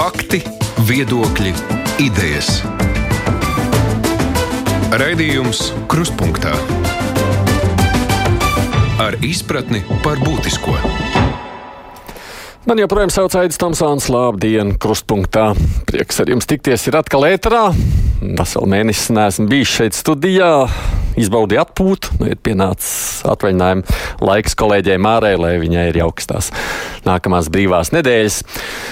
Fakti, 0.00 0.38
viedokļi, 0.88 1.50
idejas. 2.00 2.62
Raidījums 4.96 5.58
Krustpunktā 5.92 6.54
ar 9.04 9.18
izpratni 9.20 9.82
par 10.00 10.16
būtisko. 10.24 10.72
Man 12.64 12.80
joprojām 12.80 13.12
sauc 13.12 13.36
Aits 13.42 13.60
Tomsons, 13.60 14.08
labdien, 14.08 14.72
krustpunktā. 14.80 15.50
Prieks 15.92 16.24
ar 16.24 16.32
jums 16.32 16.48
tikties 16.48 16.88
ir 16.88 16.96
atkal 16.96 17.28
ēterā. 17.28 17.66
Veselu 18.20 18.68
mēnesi 18.68 19.14
neesmu 19.16 19.46
bijis 19.48 19.70
šeit 19.78 19.96
studijā 19.96 20.50
izbaudīja 21.20 21.64
atpūtu. 21.64 22.18
Nu, 22.20 22.28
ir 22.28 22.40
pienācis 22.44 23.22
atvaļinājuma 23.28 24.26
laiks 24.28 24.56
kolēģei 24.60 24.98
Mārai, 25.00 25.32
lai 25.40 25.54
viņai 25.62 25.86
ir 25.88 26.00
jauks 26.02 26.28
tās 26.28 26.50
nākamās 27.06 27.48
brīvās 27.52 27.94
nedēļas. 27.96 28.36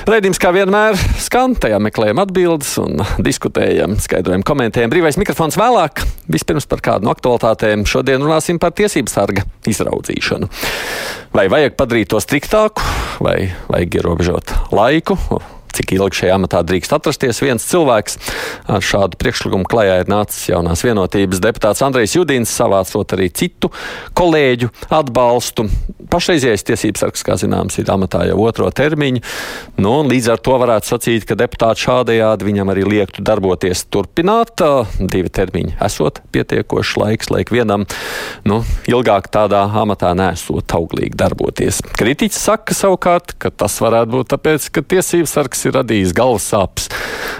Raidījums 0.09 0.41
kā 0.41 0.53
vienmēr 0.57 0.97
skan, 1.21 1.59
tajā 1.61 1.81
meklējam 1.85 2.23
atbildes 2.25 2.73
un 2.81 3.05
diskutējam, 3.25 3.99
skaidrojam, 4.01 4.47
komentējam. 4.49 4.95
Brīvais 4.95 5.21
mikrofons 5.21 5.61
vēlāk. 5.61 6.07
Vispirms 6.33 6.69
par 6.71 6.83
kādu 6.85 7.09
no 7.09 7.13
aktualitātēm. 7.13 7.85
Šodien 7.89 8.25
runāsim 8.25 8.61
par 8.63 8.73
tiesību 8.81 9.13
sarga 9.13 9.45
izraudzīšanu. 9.69 10.49
Vai 11.37 11.47
vajag 11.53 11.77
padarīt 11.77 12.15
to 12.15 12.25
striktāku, 12.25 12.81
vai 13.21 13.53
vajag 13.69 14.01
ierobežot 14.01 14.57
laiku? 14.73 15.21
Cik 15.77 15.95
ilgi 15.97 16.23
šajā 16.23 16.39
amatā 16.39 16.63
drīkst 16.67 16.95
atrasties 16.97 17.43
viens 17.45 17.67
cilvēks. 17.69 18.19
Ar 18.69 18.85
šādu 18.85 19.19
priekšlikumu 19.21 19.69
klajā 19.69 20.01
ir 20.03 20.11
nācis 20.11 20.49
jaunās 20.51 20.85
vienotības 20.87 21.43
deputāts 21.45 21.85
Andrejs 21.87 22.17
Judins, 22.17 22.53
savācot 22.53 23.17
arī 23.17 23.29
citu 23.35 23.71
kolēģu 24.19 24.71
atbalstu. 24.95 25.69
Pašreizējais 26.09 26.65
tiesības 26.65 27.05
sargs, 27.05 27.25
kā 27.27 27.37
zināms, 27.41 27.77
ir 27.81 27.91
amatā 27.93 28.25
jau 28.31 28.39
otro 28.47 28.71
termiņu. 28.73 29.21
Nu, 29.83 29.99
līdz 30.09 30.31
ar 30.35 30.43
to 30.45 30.57
varētu 30.61 30.93
sacīt, 30.95 31.27
ka 31.29 31.37
deputāts 31.39 31.85
šādējādi 31.85 32.49
viņam 32.49 32.73
arī 32.73 32.87
liektu 32.89 33.25
darboties 33.27 33.85
turpināt. 33.93 34.63
Divi 34.99 35.31
termiņi 35.33 35.77
esot 35.85 36.23
pietiekošs 36.33 36.97
laiks, 37.01 37.31
lai 37.35 37.45
vienam 37.51 37.85
nu, 38.49 38.63
ilgāk 38.89 39.29
tādā 39.33 39.65
amatā 39.83 40.15
nesot 40.19 40.75
auglīgi 40.79 41.17
darboties. 41.19 41.83
Kritiķis 41.99 42.41
saka 42.49 42.77
savukārt, 42.77 43.37
ka 43.41 43.53
tas 43.53 43.77
varētu 43.83 44.15
būt 44.17 44.33
tāpēc, 44.35 44.71
ka 44.75 44.85
tiesības 44.95 45.35
sargs 45.37 45.58
ir 45.67 45.75
radījis 45.79 46.15
galvas 46.17 46.47
sāpes 46.53 46.89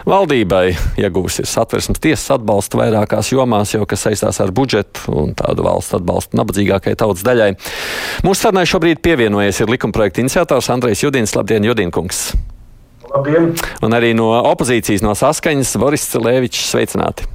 valdībai. 0.09 0.73
Iegūs 1.01 1.41
ir 1.43 1.49
satversmes 1.49 2.01
tiesas 2.03 2.35
atbalstu 2.39 2.81
vairākās 2.81 3.33
jomās, 3.33 3.75
jau 3.75 3.87
kas 3.89 4.07
saistās 4.07 4.41
ar 4.43 4.53
budžetu 4.55 5.13
un 5.13 5.35
tādu 5.39 5.67
valsts 5.67 5.97
atbalstu 5.99 6.39
nabadzīgākai 6.41 6.97
tautas 6.99 7.25
daļai. 7.27 7.53
Mūsu 8.27 8.47
sarunai 8.47 8.67
šobrīd 8.69 9.03
pievienojies 9.05 9.63
ir 9.63 9.73
likumprojekta 9.75 10.25
iniciators 10.25 10.71
Andrejs 10.75 11.05
Judins. 11.05 11.35
Labdien, 11.39 11.67
Judinkungs! 11.69 12.31
Labdien! 13.09 13.53
Un 13.85 13.97
arī 13.97 14.13
no 14.17 14.31
opozīcijas, 14.51 15.05
no 15.05 15.15
saskaņas, 15.17 15.77
Boris 15.81 16.09
Cilēvičs 16.13 16.69
sveicināti! 16.73 17.29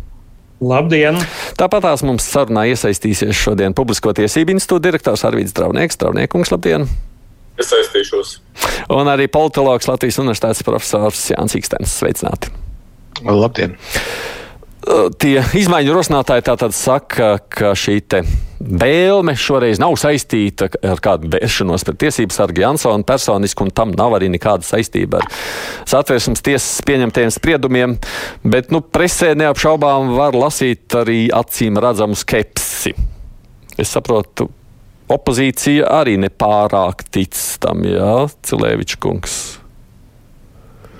Labdien! 0.63 1.17
Tāpat 1.59 1.83
tās 1.83 2.03
mums 2.07 2.27
sarunā 2.29 2.67
iesaistīsies 2.71 3.35
šodien 3.35 3.75
Publisko 3.75 4.13
tiesību 4.15 4.55
institūta 4.55 4.87
direktors 4.87 5.25
Arvīts 5.27 5.55
Traunieks. 5.55 5.99
Trauniekums, 5.99 6.53
labdien! 6.53 6.87
Iesaistīšos. 7.61 8.37
Un 8.93 9.09
arī 9.11 9.27
politologs 9.31 9.89
Latvijas 9.89 10.19
Universitātes 10.23 10.65
profesors 10.65 11.27
Jānis 11.33 11.57
Ikstens. 11.59 11.97
Sveicināti! 12.01 12.53
Labdien! 13.23 13.77
Tie 15.21 15.37
izmaiņu 15.55 15.93
rosinātāji 15.95 16.43
tātad 16.43 16.73
saka, 16.75 17.37
ka 17.47 17.71
šī 17.77 18.01
vēlme 18.59 19.31
šoreiz 19.39 19.79
nav 19.79 19.95
saistīta 19.99 20.67
ar 20.83 20.99
kādu 21.03 21.29
vēršanos 21.31 21.85
pret 21.87 21.99
tiesību 22.03 22.35
sargu 22.35 22.63
Jansonu 22.65 23.07
personiski, 23.07 23.63
un 23.63 23.71
tam 23.75 23.93
nav 23.95 24.17
arī 24.17 24.27
nekāda 24.33 24.67
saistība 24.67 25.21
ar 25.21 25.29
satversmes 25.87 26.43
tiesas 26.43 26.83
pieņemtajiem 26.87 27.31
spriedumiem, 27.31 27.95
bet 28.43 28.75
nu, 28.75 28.83
presē 28.83 29.31
neapšaubām 29.39 30.17
var 30.17 30.35
lasīt 30.35 30.95
arī 30.99 31.25
acīm 31.31 31.79
redzamu 31.79 32.19
skepsi. 32.19 32.95
Es 33.79 33.95
saprotu, 33.95 34.49
opozīcija 35.13 35.89
arī 36.01 36.17
nepārāk 36.21 37.05
tic 37.13 37.37
tam, 37.63 37.85
jā, 37.87 38.15
Cilēviča 38.45 39.01
kungs. 39.03 39.41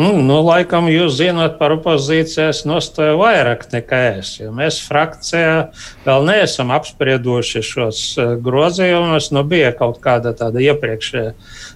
Mm, 0.01 0.23
nu, 0.25 0.39
laikam 0.41 0.87
jūs 0.89 1.19
zināt 1.19 1.59
par 1.59 1.75
opozīcijas 1.75 2.63
nostāju 2.65 3.19
vairāk 3.19 3.67
nekā 3.69 3.99
es. 4.15 4.31
Mēs 4.51 4.79
frakcijā 4.87 5.67
vēl 6.03 6.25
neesam 6.25 6.73
apsprieduši 6.73 7.61
šos 7.67 7.99
grozījumus. 8.43 9.29
Nu, 9.35 9.45
bija 9.45 9.69
kaut 9.77 10.01
kāda 10.03 10.33
tāda 10.39 10.63
iepriekšējā 10.65 11.35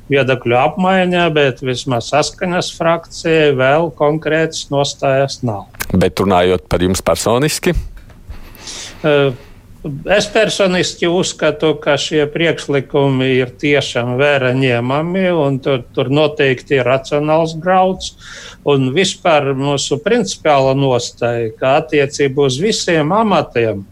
viedokļu 0.10 0.58
apmaiņa, 0.58 1.28
bet 1.36 1.62
vismaz 1.62 2.10
saskaņas 2.10 2.74
frakcijai 2.80 3.54
vēl 3.60 3.92
konkrētas 4.00 4.66
nostājas 4.74 5.44
nav. 5.46 5.68
Bet 5.94 6.18
runājot 6.18 6.66
par 6.72 6.82
jums 6.84 7.06
personiski? 7.06 7.78
Uh, 9.06 9.30
Es 9.86 10.26
personiski 10.34 11.08
uzskatu, 11.08 11.76
ka 11.82 11.94
šie 12.02 12.24
priekšlikumi 12.34 13.28
ir 13.38 13.52
tiešām 13.62 14.16
vēra 14.18 14.50
ņemami, 14.58 15.28
un 15.38 15.60
tur, 15.62 15.84
tur 15.94 16.10
noteikti 16.10 16.80
ir 16.80 16.88
racionāls 16.88 17.54
grauds. 17.62 18.16
Un 18.68 18.90
vispār 18.96 19.52
mūsu 19.58 20.00
principiāla 20.02 20.74
nostāja, 20.78 21.52
ka 21.60 21.76
attiecībā 21.84 22.48
uz 22.50 22.58
visiem 22.62 23.14
amatiem, 23.14 23.84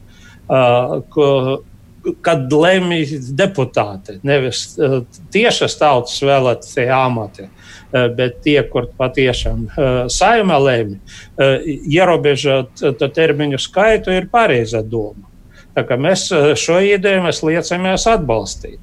uh, 0.50 0.96
ko, 1.14 1.28
kad 2.26 2.50
lemj 2.50 3.14
deputāti, 3.38 4.18
nevis 4.26 4.66
uh, 4.80 4.98
tiešas 5.36 5.78
tautas 5.78 6.18
vēlētie 6.26 6.88
amati, 6.98 7.46
uh, 7.46 8.10
bet 8.18 8.42
tie, 8.48 8.58
kur 8.74 8.90
patiešām 8.98 9.70
uh, 9.70 10.02
saima 10.10 10.58
lemj, 10.66 10.98
ierobežot 11.94 12.84
termiņu 13.06 13.62
skaitu, 13.70 14.18
ir 14.18 14.30
pareiza 14.34 14.82
doma. 14.82 15.35
Mēs 15.76 16.30
eh, 16.32 16.54
šo 16.56 16.80
ideju 16.80 17.24
mēs 17.26 17.44
liecamies 17.44 18.08
atbalstīt. 18.08 18.80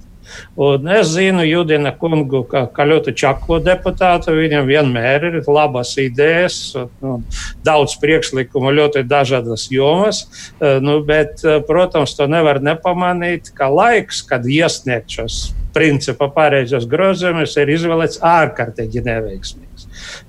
Un 0.56 0.88
es 0.88 1.10
zinu 1.12 1.44
Judina 1.44 1.92
kungu, 1.98 2.42
kā, 2.48 2.62
kā 2.72 2.86
ļoti 2.88 3.14
čaklo 3.16 3.58
deputātu. 3.60 4.34
Viņam 4.36 4.68
vienmēr 4.68 5.26
ir 5.28 5.38
labas 5.48 5.94
idejas, 6.00 6.58
nu, 7.02 7.18
daudz 7.64 7.98
priekšlikumu, 8.00 8.72
ļoti 8.78 9.04
dažādas 9.08 9.68
jomas. 9.72 10.24
Eh, 10.60 10.78
nu, 10.84 11.00
bet, 11.04 11.42
eh, 11.44 11.60
protams, 11.68 12.16
to 12.16 12.28
nevar 12.30 12.60
nepamanīt, 12.60 13.52
ka 13.56 13.68
laiks, 13.72 14.22
kad 14.28 14.46
iesniegt 14.48 15.18
šos 15.18 15.42
principa 15.72 16.28
pareizos 16.28 16.84
grozījumus, 16.88 17.56
ir 17.56 17.72
izvēlēts 17.72 18.20
ārkārtīgi 18.20 19.04
neveiksmīgi. 19.06 19.71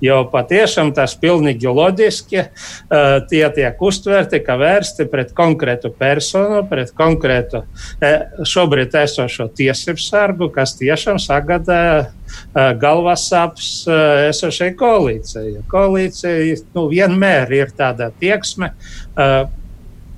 Jo 0.03 0.23
patiešām 0.31 0.93
tas 0.95 1.15
pilnīgi 1.19 1.69
loģiski 1.69 2.39
uh, 2.43 3.19
tie 3.29 3.43
tiek 3.55 3.81
uztverti, 3.83 4.41
ka 4.45 4.57
vērsti 4.61 5.07
pret 5.11 5.33
konkrētu 5.37 5.93
personu, 5.97 6.63
pret 6.69 6.93
konkrētu 6.97 7.63
uh, 7.63 8.43
šobrīd 8.47 8.95
esošo 9.03 9.49
tiesību 9.57 10.03
sargu, 10.03 10.49
kas 10.53 10.75
tiešām 10.79 11.19
sagada 11.21 11.79
uh, 12.03 12.71
galvas 12.81 13.27
sāpes 13.31 13.73
uh, 13.89 14.29
esošai 14.29 14.73
koalīcijai. 14.79 15.65
Koalīcija 15.71 16.61
nu, 16.75 16.87
vienmēr 16.91 17.51
ir 17.55 17.75
tāda 17.77 18.11
tieksme. 18.19 18.73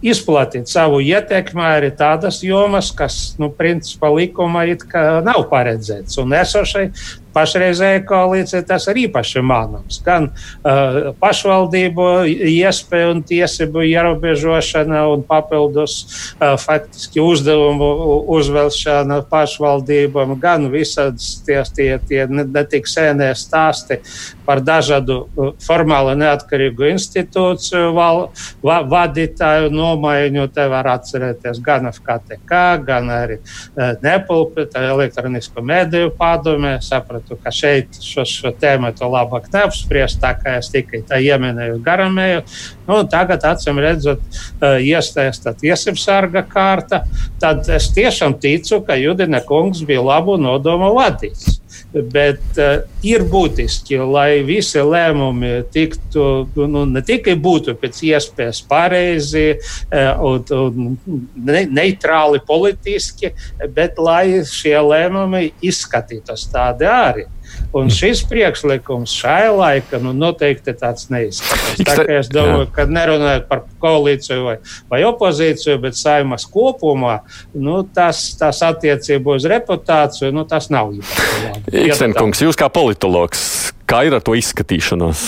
Izplatīt 0.06 0.70
savu 0.70 1.00
ietekmi 1.02 1.64
arī 1.66 1.90
tādas 1.98 2.42
jomas, 2.46 2.92
kas, 2.94 3.16
nu, 3.42 3.50
principā 3.50 4.12
likuma 4.14 4.66
it 4.70 4.84
kā 4.92 5.22
nav 5.26 5.48
paredzēts. 5.50 6.20
Un 6.22 6.36
esošai 6.38 6.90
pašreizējai 7.36 8.04
koalīcijai 8.08 8.64
tas 8.68 8.88
ir 8.92 9.02
īpaši 9.06 9.44
manams. 9.46 10.00
Gan 10.06 10.30
uh, 10.32 11.12
pašvaldību 11.22 12.08
iespēju 12.52 13.16
un 13.16 13.24
tiesību 13.28 13.84
ierobežošana 13.90 15.06
un 15.12 15.26
papildus 15.28 15.98
uh, 16.06 16.56
faktiski 16.62 17.24
uzdevumu 17.24 17.90
uzvelšana 18.36 19.22
pašvaldībām, 19.32 20.36
gan 20.42 20.70
visādas 20.74 21.40
tie, 21.46 21.62
tie, 21.76 21.90
tie 22.08 22.26
netik 22.30 22.90
sēnē 22.90 23.32
stāsti 23.38 24.00
par 24.46 24.62
dažādu 24.66 25.20
uh, 25.26 25.52
formāli 25.66 26.16
neatkarīgu 26.22 26.90
institūciju 26.94 27.92
val, 27.98 28.30
va, 28.66 28.80
vadītāju 28.96 29.74
nomaiņu. 29.74 30.48
Te 30.56 30.68
var 30.72 30.88
atcerēties 30.94 31.60
gan 31.66 31.90
FKTK, 31.92 32.62
gan 32.86 33.12
arī 33.12 33.40
uh, 33.42 33.96
Nepulpita 34.06 34.84
elektronisko 34.92 35.64
mediju 35.66 36.12
padomē. 36.18 36.78
Sapratu, 36.86 37.25
uzskatu, 37.26 37.44
ka 37.44 37.52
šeit 37.52 37.88
šo, 38.02 38.26
šo 38.26 38.52
tēmu 38.60 38.92
labāk 39.02 39.50
neapspriest, 39.54 40.22
tā 40.22 40.36
kā 40.38 40.58
es 40.60 40.70
tikai 40.70 41.04
tā 41.08 41.20
ieminēju 41.20 41.82
garamēju. 41.84 42.44
Nu, 42.88 43.04
tagad, 43.08 43.44
acīm 43.44 43.80
redzot, 43.80 44.20
uh, 44.62 44.78
iestājas 44.80 45.42
tā 45.42 45.54
tiesību 45.54 45.98
sarga 45.98 46.44
kārta, 46.44 47.06
tad 47.40 47.68
es 47.70 47.92
tiešām 47.94 48.40
ticu, 48.40 48.82
ka 48.86 48.96
Judina 48.96 49.42
kungs 49.42 49.84
bija 49.86 50.02
labu 50.02 50.38
nodomu 50.38 50.94
vadīts. 50.96 51.65
Bet 51.94 52.60
uh, 52.60 52.84
ir 53.06 53.26
būtiski, 53.32 53.98
lai 54.00 54.44
visi 54.48 54.82
lēmumi 54.84 55.54
tiktu 55.74 56.26
nu, 56.56 56.86
ne 56.90 57.04
tikai 57.06 57.38
būtu 57.40 57.78
pēc 57.80 58.02
iespējas 58.10 58.62
pareizi 58.70 59.46
uh, 59.56 60.26
un, 60.26 60.44
un 60.60 61.22
ne, 61.36 61.66
neitrāli 61.72 62.42
politiski, 62.48 63.32
bet 63.76 64.02
lai 64.02 64.44
šie 64.50 64.76
lēmumi 64.82 65.50
izskatītos 65.66 66.50
tādi 66.52 66.90
arī. 66.90 67.28
Un 67.76 67.90
šis 67.92 68.24
priekšlikums 68.30 69.12
šai 69.20 69.50
laika 69.52 70.00
nu, 70.04 70.14
noteikti 70.16 70.74
tāds 70.78 71.10
neizskatās. 71.12 71.82
Tā 71.82 71.98
kā 71.98 72.18
es 72.20 72.30
domāju, 72.32 72.70
ka 72.76 72.88
nerunājot 72.90 73.48
par 73.50 73.66
koalīciju 73.84 74.46
vai, 74.46 74.56
vai 74.92 75.02
opozīciju, 75.08 75.78
bet 75.84 76.00
saimas 76.00 76.48
kopumā, 76.52 77.20
nu, 77.54 77.82
tas, 77.96 78.28
tas 78.40 78.64
attiecību 78.66 79.36
uz 79.36 79.48
reputāciju, 79.52 80.32
nu, 80.36 80.48
tas 80.50 80.72
nav 80.74 80.96
īpaši. 80.96 81.86
Ikstenkungs, 81.86 82.46
jūs 82.48 82.60
kā 82.60 82.72
politologs, 82.74 83.46
kā 83.90 84.06
ir 84.08 84.18
ar 84.18 84.26
to 84.26 84.38
izskatīšanos? 84.40 85.26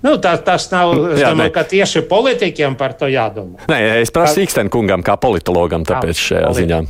Nu, 0.00 0.14
tā, 0.16 0.32
tas 0.40 0.70
nav. 0.72 0.94
Es 1.12 1.20
Jā, 1.20 1.32
domāju, 1.34 1.50
ne. 1.50 1.54
ka 1.54 1.64
tieši 1.68 2.02
politiķiem 2.08 2.76
par 2.80 2.96
to 2.96 3.10
jādomā. 3.10 3.60
Nē, 3.68 4.00
es 4.00 4.12
prasu 4.14 4.40
Ikstena 4.46 4.72
kungam, 4.72 5.04
kā 5.04 5.18
politologam, 5.20 5.84
tāpēc 5.86 6.16
šajā 6.16 6.48
politi. 6.48 6.64
ziņā. 6.64 6.80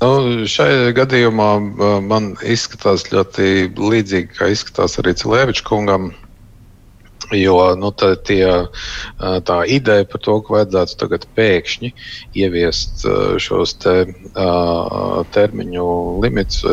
Nu, 0.00 0.46
šajā 0.48 0.94
gadījumā 0.96 1.50
man 2.08 2.32
izskatās 2.40 3.04
ļoti 3.12 3.68
līdzīgi, 3.76 4.32
kā 4.38 4.48
izskatās 4.54 4.96
arī 5.02 5.12
Cilēviča 5.20 5.66
kungam. 5.66 6.10
Jo 7.36 7.76
nu, 7.78 7.92
tā, 7.94 8.14
tie, 8.26 8.42
tā 9.46 9.58
ideja 9.70 10.06
par 10.08 10.22
to, 10.24 10.38
ka 10.42 10.54
vajadzētu 10.56 10.96
tagad 10.98 11.26
pēkšņi 11.36 11.92
ieviest 12.42 13.04
šos 13.44 13.76
te, 13.84 13.94
termiņu 15.36 15.86
limitus 16.24 16.64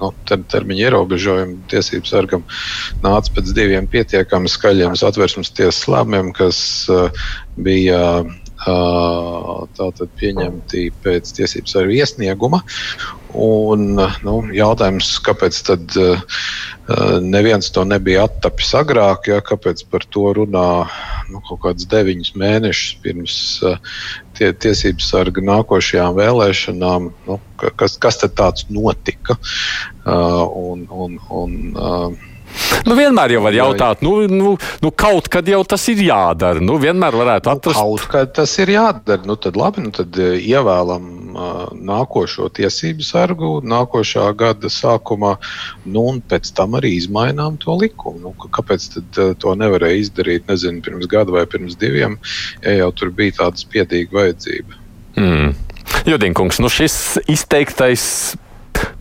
nu, 0.00 0.10
ter, 0.26 0.42
termiņa 0.50 0.88
ierobežojumu 0.88 1.60
tiesību 1.70 2.10
sargam 2.10 2.42
nāca 3.04 3.36
pēc 3.36 3.52
diviem 3.54 3.86
pietiekami 3.92 4.50
skaļiem 4.50 4.96
satversmes 4.98 5.52
tiesas 5.54 5.84
lēmumiem, 5.86 6.32
kas 6.34 6.58
bija 7.54 8.00
tātad 8.64 10.12
pieņemti 10.20 10.86
pēc 11.04 11.32
tiesības 11.36 11.76
sargu 11.76 11.96
iesnieguma. 11.98 12.62
Un, 13.34 13.96
nu, 13.98 14.34
jautājums, 14.54 15.08
kāpēc 15.26 15.56
tad 15.66 15.96
uh, 15.98 16.20
neviens 17.20 17.72
to 17.74 17.82
nebija 17.88 18.28
attapis 18.28 18.70
agrāk, 18.78 19.26
ja, 19.32 19.40
kāpēc 19.42 19.82
par 19.90 20.06
to 20.14 20.28
runā 20.38 20.68
nu, 21.32 21.40
kaut 21.48 21.64
kādus 21.64 21.88
deviņus 21.90 22.34
mēnešus 22.38 23.00
pirms 23.02 23.38
uh, 23.66 23.80
tie, 24.38 24.52
tiesības 24.54 25.10
sarga 25.10 25.42
nākošajām 25.50 26.14
vēlēšanām, 26.20 27.10
nu, 27.26 27.40
kas, 27.58 27.98
kas 27.98 28.22
tad 28.22 28.36
tāds 28.38 28.68
notika. 28.70 29.36
Uh, 30.04 30.44
un, 30.54 30.86
un, 30.94 31.18
un, 31.42 31.58
uh, 31.74 32.33
Nu, 32.84 32.96
vienmēr 32.98 33.32
jau 33.36 33.42
var 33.44 33.56
jautāt, 33.56 34.02
nu, 34.04 34.14
nu, 34.28 34.54
nu 34.82 34.90
kaut 34.92 35.28
kad 35.32 35.48
jau 35.48 35.62
tas 35.68 35.84
ir 35.92 36.02
jādara. 36.04 36.60
Nu, 36.62 36.76
vienmēr 36.80 37.16
varētu 37.16 37.50
nu, 37.50 37.58
atrast. 37.58 37.78
Nu, 37.80 37.96
kaut 37.96 38.06
kad 38.12 38.34
tas 38.36 38.52
ir 38.60 38.72
jādara. 38.74 39.24
Nu, 39.28 39.36
tad 39.40 39.58
labi, 39.58 39.84
nu, 39.86 39.92
tad 39.94 40.18
eh, 40.20 40.36
ievēlam 40.52 41.08
uh, 41.32 41.64
nākošo 41.74 42.50
tiesību 42.58 43.06
sargu 43.06 43.52
nākošā 43.64 44.26
gada 44.38 44.70
sākumā, 44.72 45.34
nu, 45.86 46.06
un 46.12 46.20
pēc 46.28 46.52
tam 46.58 46.76
arī 46.78 46.94
izmainām 46.98 47.58
to 47.62 47.76
likumu. 47.80 48.20
Nu, 48.28 48.34
kāpēc 48.58 48.88
tad 48.98 49.20
uh, 49.22 49.34
to 49.40 49.56
nevarēja 49.58 50.04
izdarīt, 50.04 50.48
nezinu, 50.50 50.84
pirms 50.84 51.10
gada 51.10 51.34
vai 51.34 51.46
pirms 51.50 51.78
diviem, 51.80 52.18
ja 52.64 52.78
jau 52.82 52.92
tur 52.96 53.14
bija 53.16 53.40
tāda 53.42 53.64
spiedīga 53.64 54.20
vajadzība? 54.20 54.80
Mm. 55.20 55.54
Judinkungs, 56.04 56.58
nu 56.60 56.68
šis 56.72 56.96
izteiktais 57.30 58.34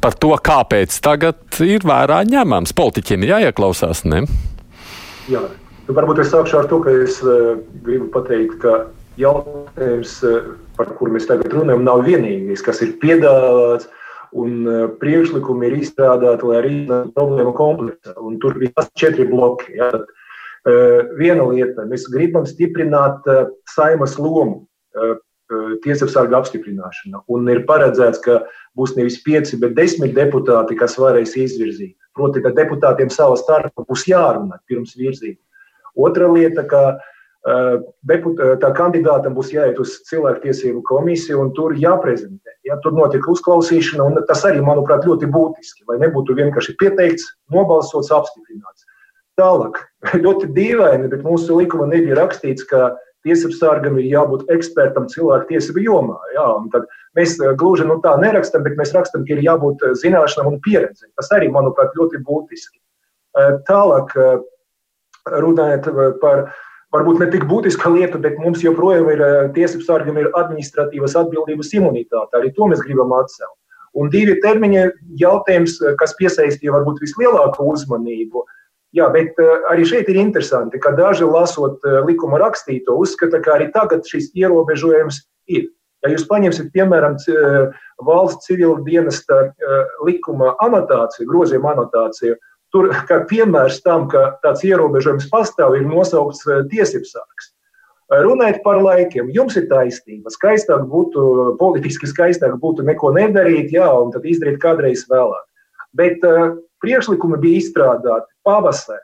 par 0.04 0.16
to, 0.20 0.34
kāpēc 0.38 0.96
tagad 1.04 1.60
ir 1.64 1.86
vērā 1.88 2.22
ņemams. 2.30 2.76
Politiķiem 2.78 3.26
ir 3.26 3.34
jāieklausās, 3.36 4.04
ne? 4.10 4.24
Jā, 5.32 5.44
nu, 5.88 5.96
varbūt 5.96 6.24
es 6.24 6.32
sākšu 6.34 6.60
ar 6.62 6.70
to, 6.72 6.82
ka 6.84 6.94
es 7.04 7.20
uh, 7.24 7.56
gribu 7.86 8.10
pateikt, 8.14 8.60
ka 8.64 8.76
jautājums, 9.22 10.18
uh, 10.28 10.54
par 10.78 10.94
kuru 10.98 11.16
mēs 11.16 11.30
tagad 11.30 11.54
runājam, 11.54 11.86
nav 11.86 12.04
vienīgais, 12.08 12.66
kas 12.66 12.84
ir 12.86 12.98
piedāvāts. 13.04 13.90
Un 14.34 14.64
uh, 14.66 14.88
priekšlikumi 14.98 15.68
ir 15.70 15.76
izstrādāti, 15.84 16.48
lai 16.50 16.60
arī 16.60 16.78
problēmu 17.14 17.54
kompleksā. 17.54 18.16
Un 18.18 18.40
tur 18.42 18.58
bija 18.58 18.88
četri 18.98 19.28
bloki. 19.30 19.76
Ja? 19.78 19.92
Tad, 19.94 20.08
uh, 20.10 21.12
viena 21.20 21.46
lieta, 21.52 21.86
mēs 21.86 22.08
gribam 22.10 22.48
stiprināt 22.50 23.30
uh, 23.30 23.52
saimas 23.70 24.18
lomu. 24.18 24.64
Uh, 24.98 25.20
tiesapsarga 25.84 26.40
apstiprināšana. 26.40 27.24
Un 27.32 27.50
ir 27.52 27.64
paredzēts, 27.68 28.22
ka 28.24 28.42
būs 28.78 28.96
nevis 28.98 29.20
pieci, 29.26 29.60
bet 29.60 29.76
desmit 29.78 30.16
deputāti, 30.16 30.78
kas 30.80 30.98
varēs 31.00 31.36
izvirzīt. 31.40 31.96
Proti, 32.16 32.44
ka 32.46 32.54
deputātiem 32.54 33.10
savā 33.14 33.36
starpā 33.40 33.86
būs 33.90 34.06
jārunā 34.10 34.60
pirms 34.70 34.96
virzīt. 34.98 35.40
Otra 36.00 36.30
lieta, 36.32 36.64
ka 36.66 36.84
tā 37.44 38.70
kandidātam 38.78 39.34
būs 39.36 39.52
jāiet 39.52 39.80
uz 39.80 39.98
cilvēktiesību 40.08 40.82
komisiju 40.88 41.42
un 41.42 41.52
tur 41.54 41.76
jāprezentē. 41.76 42.56
Ja, 42.64 42.78
tur 42.80 42.94
notiek 42.96 43.26
uzklausīšana, 43.28 44.04
un 44.04 44.22
tas 44.28 44.46
arī, 44.48 44.62
manuprāt, 44.64 45.04
ļoti 45.06 45.28
būtiski, 45.28 45.84
lai 45.90 46.00
nebūtu 46.06 46.38
vienkārši 46.38 46.78
pieteikts, 46.80 47.28
nobalsots, 47.52 48.14
apstiprināts. 48.16 48.88
Tālāk, 49.36 49.82
ļoti 50.26 50.54
dīvaini, 50.56 51.10
bet 51.12 51.26
mūsu 51.28 51.60
likumā 51.60 51.90
nebija 51.92 52.22
rakstīts, 52.22 52.64
ka 52.70 52.94
tiesapsargam 53.28 53.98
ir 54.00 54.10
jābūt 54.12 54.50
ekspertam 54.54 55.08
cilvēku 55.12 55.50
tiesību 55.54 55.84
jomā. 55.86 56.18
Jā, 56.36 56.48
mēs 57.18 57.38
eh, 57.40 57.54
gluži 57.60 57.88
nu, 57.88 58.00
tā 58.04 58.16
nerakstām, 58.22 58.66
bet 58.68 58.78
mēs 58.80 58.94
rakstām, 58.96 59.26
ka 59.28 59.36
ir 59.36 59.44
jābūt 59.46 59.84
eh, 59.84 59.96
zināšanām 60.02 60.54
un 60.54 60.60
pieredzei. 60.66 61.10
Tas 61.20 61.32
arī, 61.36 61.50
manuprāt, 61.54 61.96
ļoti 62.00 62.22
būtiski. 62.28 62.80
Eh, 63.40 63.56
tālāk, 63.70 64.14
runājot 65.24 65.86
par 66.20 66.48
varbūt 66.94 67.22
ne 67.22 67.28
tik 67.32 67.46
būtisku 67.50 67.94
lietu, 67.96 68.20
bet 68.22 68.36
mums 68.44 68.62
joprojām 68.62 69.08
ir 69.14 69.22
tiesību 69.56 69.86
sargam 69.88 70.18
ir 70.20 70.28
administratīvas 70.36 71.16
atbildības 71.22 71.72
imunitāte. 71.80 72.36
Arī 72.38 72.52
to 72.54 72.68
mēs 72.70 72.84
gribam 72.84 73.16
atcelt. 73.16 73.56
Un 73.98 74.10
divi 74.12 74.36
termiņi 74.44 74.84
jautājums, 75.22 75.78
kas 76.00 76.16
piesaistīja 76.20 76.74
varbūt 76.74 77.00
vislielāko 77.06 77.66
uzmanību, 77.72 78.42
uh, 78.42 78.60
Jā, 78.94 79.08
bet 79.10 79.40
uh, 79.42 79.64
arī 79.74 79.88
šeit 79.90 80.10
ir 80.12 80.20
interesanti, 80.22 80.78
ka 80.82 80.92
daži 80.94 81.26
lasot 81.26 81.82
uh, 81.82 82.02
likuma 82.06 82.38
rakstīto, 82.42 82.94
uzskata, 83.02 83.40
ka 83.42 83.56
arī 83.56 83.72
tagad 83.74 84.06
šis 84.06 84.30
ierobežojums 84.38 85.24
ir. 85.50 85.72
Ja 86.04 86.12
jūs 86.12 86.26
paņemsiet, 86.28 86.68
piemēram, 86.76 87.14
valsts 88.04 88.50
civila 88.50 88.82
dienesta 88.84 89.38
likuma 90.04 90.50
anotāciju, 90.60 91.30
grozījuma 91.30 91.72
anotāciju, 91.78 92.36
tur 92.76 92.90
kā 93.10 93.22
piemērs 93.30 93.80
tam, 93.86 94.10
ka 94.12 94.34
tāds 94.44 94.66
ierobežojums 94.68 95.30
pastāv, 95.32 95.78
ir 95.80 95.88
nosaukts 95.88 96.44
tiesību 96.74 97.08
sargs. 97.08 97.54
Runājot 98.12 98.60
par 98.66 98.82
laikiem, 98.84 99.32
jums 99.34 99.56
ir 99.58 99.70
taisnība. 99.72 100.30
Skaistāk 100.36 100.84
būtu, 100.92 101.56
politiski 101.58 102.10
skaistāk 102.12 102.60
būtu 102.62 102.84
neko 102.86 103.14
nedarīt, 103.16 103.72
jā, 103.74 103.88
un 103.88 104.12
tad 104.14 104.28
izdarīt 104.28 104.60
kādreiz 104.62 105.08
vēlāk. 105.10 105.48
Bet 105.96 106.20
priekšlikumi 106.84 107.40
bija 107.42 107.64
izstrādāti 107.64 108.33
pavasarī. 108.48 109.02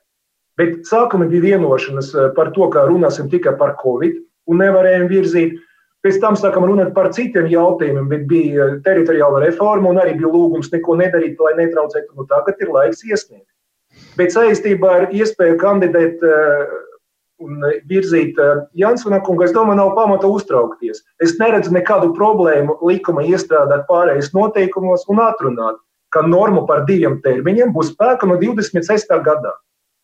Bet 0.59 0.83
sākumā 0.89 1.29
bija 1.31 1.53
vienošanās 1.53 2.11
eh, 2.15 2.29
par 2.35 2.51
to, 2.55 2.67
ka 2.73 2.87
runāsim 2.89 3.29
tikai 3.31 3.55
par 3.59 3.77
Covid 3.79 4.17
un 4.51 4.63
nevarējām 4.63 5.07
virzīt. 5.11 5.55
Pēc 6.03 6.19
tam 6.23 6.35
sākām 6.39 6.63
runāt 6.67 6.93
par 6.95 7.09
citiem 7.15 7.49
jautājumiem, 7.51 8.05
bet 8.11 8.27
bija 8.27 8.69
teritoriāla 8.85 9.41
reforma 9.43 9.91
un 9.91 9.99
arī 9.99 10.13
bija 10.19 10.31
lūgums 10.31 10.71
neko 10.71 10.95
nedarīt, 10.99 11.39
lai 11.43 11.57
netraucētu. 11.57 12.13
Nu, 12.15 12.27
tagad 12.27 12.61
ir 12.63 12.71
laiks 12.71 13.03
iesniegt. 13.03 13.47
Bet 14.15 14.31
saistībā 14.31 14.93
ar 14.95 15.07
iespēju 15.15 15.57
kandidēt 15.59 16.23
uh, 16.23 16.71
un 17.43 17.65
virzīt 17.89 18.39
Jansona 18.79 19.19
kungu, 19.25 19.43
es 19.43 19.53
domāju, 19.55 19.79
nav 19.79 19.91
pamata 19.97 20.27
uztraukties. 20.31 21.03
Es 21.23 21.35
neredzu 21.39 21.73
nekādu 21.75 22.13
problēmu 22.15 22.77
likuma 22.87 23.23
iestrādāt 23.27 23.83
pārējais 23.91 24.31
noteikumos 24.35 25.03
un 25.11 25.19
atrunāt 25.23 25.79
ka 26.13 26.23
norma 26.25 26.65
par 26.67 26.85
diviem 26.87 27.19
termiņiem 27.23 27.73
būs 27.75 27.93
spēka 27.93 28.27
no 28.29 28.37
26. 28.41 29.11
gadā. 29.25 29.53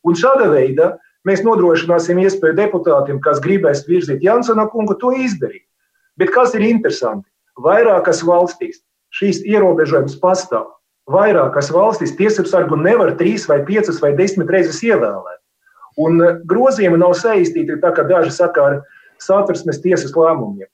Un 0.05 0.17
šāda 0.17 0.49
veida 0.51 0.93
mēs 1.25 1.41
nodrošināsim 1.45 2.19
iespēju 2.21 2.57
deputātiem, 2.59 3.21
kas 3.23 3.41
gribēs 3.41 3.85
virzīt 3.89 4.23
Jansona 4.25 4.67
kungu, 4.69 4.97
to 5.01 5.11
izdarīt. 5.17 5.65
Bet 6.17 6.31
kas 6.35 6.53
ir 6.55 6.63
interesanti? 6.65 7.27
Vairākas 7.59 8.21
valstīs 8.27 8.81
šīs 9.15 9.41
ierobežojums 9.47 10.17
pastāv. 10.21 10.67
Vairākas 11.11 11.69
valstīs 11.73 12.15
tiesību 12.17 12.49
sargu 12.49 12.77
nevar 12.79 13.13
trīs 13.19 13.45
vai 13.49 13.59
piecas 13.65 14.01
vai 14.01 14.13
desmit 14.17 14.49
reizes 14.51 14.81
ievēlēt. 14.83 15.41
Un 16.01 16.19
grozījumi 16.49 16.99
nav 16.99 17.13
saistīti, 17.15 17.77
tā 17.81 17.93
kā 17.95 18.03
daži 18.09 18.33
saka, 18.33 18.63
ar 18.65 18.79
satversmes 19.21 19.79
tiesas 19.83 20.15
lēmumiem. 20.17 20.67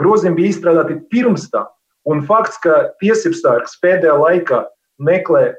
Grozījumi 0.00 0.38
bija 0.38 0.52
izstrādāti 0.54 1.00
pirms 1.10 1.48
tam, 1.50 1.66
Un 2.08 2.22
fakts, 2.24 2.56
ka 2.64 2.92
tiesībsargs 3.02 3.76
pēdējā 3.82 4.14
laikā 4.16 4.62
meklē 5.04 5.50
e, 5.50 5.56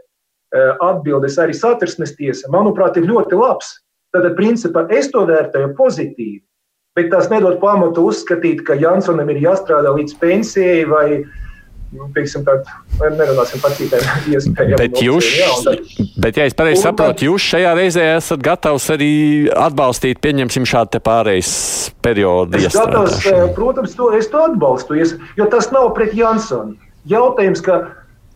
atbildes 0.82 1.38
arī 1.42 1.54
satversmes 1.58 2.16
tiesa, 2.18 2.50
manuprāt, 2.54 2.98
ir 2.98 3.10
ļoti 3.10 3.38
labs. 3.38 3.76
Tad, 4.12 4.26
principā, 4.36 4.88
es 4.92 5.08
to 5.14 5.24
vērtēju 5.30 5.72
pozitīvi, 5.78 6.42
bet 6.98 7.12
tas 7.14 7.30
nedod 7.32 7.62
pamatu 7.62 8.10
uzskatīt, 8.10 8.66
ka 8.68 8.76
Jansonam 8.80 9.30
ir 9.32 9.40
jāstrādā 9.46 9.94
līdz 9.96 10.18
pensijai 10.20 10.82
vai 10.90 11.06
teiksim, 12.16 12.46
tā, 12.48 12.56
nerunāsim 13.02 13.62
par 13.64 13.74
citiem 13.76 14.06
iespējām. 14.36 14.80
Bet, 14.80 15.02
jūs, 15.04 15.28
jā, 15.40 15.50
tad, 15.66 15.84
bet, 16.24 16.40
ja 16.40 16.48
es 16.50 16.56
pareizi 16.58 16.86
saprotu, 16.86 17.28
jūs 17.30 17.48
šajā 17.54 17.74
reizē 17.78 18.08
esat 18.16 18.44
gatavs 18.46 18.88
arī 18.96 19.12
atbalstīt, 19.52 20.22
pieņemsim, 20.24 20.68
šādu 20.72 21.02
pārejas 21.04 21.54
periodu. 22.06 22.60
Es 22.62 22.76
gatavs, 22.78 23.20
eh, 23.28 23.46
protams, 23.58 23.96
to, 23.98 24.12
es 24.18 24.32
to 24.32 24.44
atbalstu, 24.48 25.00
jo 25.38 25.52
tas 25.52 25.72
nav 25.76 25.92
pret 25.98 26.16
Jansonu. 26.18 26.78
Jautājums, 27.10 27.64
ka 27.66 27.82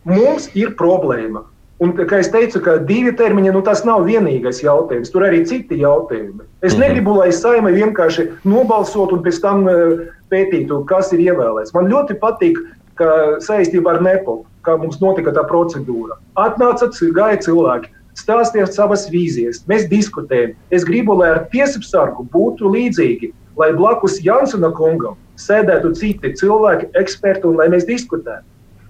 mums 0.10 0.50
ir 0.58 0.74
problēma. 0.80 1.46
Un, 1.84 1.92
kā 2.08 2.22
es 2.24 2.30
teicu, 2.32 2.62
ka 2.64 2.78
divi 2.88 3.12
termiņi 3.20 3.52
nu, 3.52 3.60
tas 3.66 3.82
nav 3.88 4.06
vienīgais 4.08 4.62
jautājums. 4.64 5.12
Tur 5.12 5.26
arī 5.28 5.42
citi 5.48 5.82
jautājumi. 5.82 6.46
Es 6.62 6.72
mm 6.72 6.78
-hmm. 6.78 6.80
negribu, 6.88 7.16
lai 7.20 7.32
saima 7.36 7.70
vienkārši 7.70 8.30
nobalsot 8.48 9.12
un 9.12 9.24
pēc 9.24 9.42
tam 9.44 9.68
uh, 9.68 10.00
pētītu, 10.32 10.86
kas 10.88 11.12
ir 11.12 11.20
ievēlēts. 11.20 11.74
Man 11.76 11.92
ļoti 11.92 12.16
patīk, 12.22 12.58
ka 13.00 13.10
saistībā 13.44 13.96
ar 13.96 14.02
NEPO, 14.06 14.40
kā 14.66 14.78
mums 14.80 15.02
notika 15.02 15.34
tā 15.36 15.44
procedūra. 15.50 16.18
Atnāca 16.40 16.90
gāja 17.16 17.42
cilvēki, 17.46 17.92
stāstīja 18.16 18.68
savas 18.72 19.08
vīzijas, 19.12 19.64
mēs 19.70 19.88
diskutējam. 19.92 20.56
Es 20.72 20.88
gribu, 20.88 21.18
lai 21.20 21.34
ar 21.36 21.44
tiesību 21.52 21.88
sargu 21.88 22.28
būtu 22.34 22.72
līdzīgi, 22.72 23.32
lai 23.60 23.72
blakus 23.76 24.22
Jansona 24.24 24.72
kungam 24.76 25.18
sēdētu 25.40 25.94
citi 26.00 26.32
cilvēki, 26.40 26.92
eksperti 27.00 27.50
un 27.50 27.60
lai 27.60 27.68
mēs 27.72 27.88
diskutētu. 27.88 28.46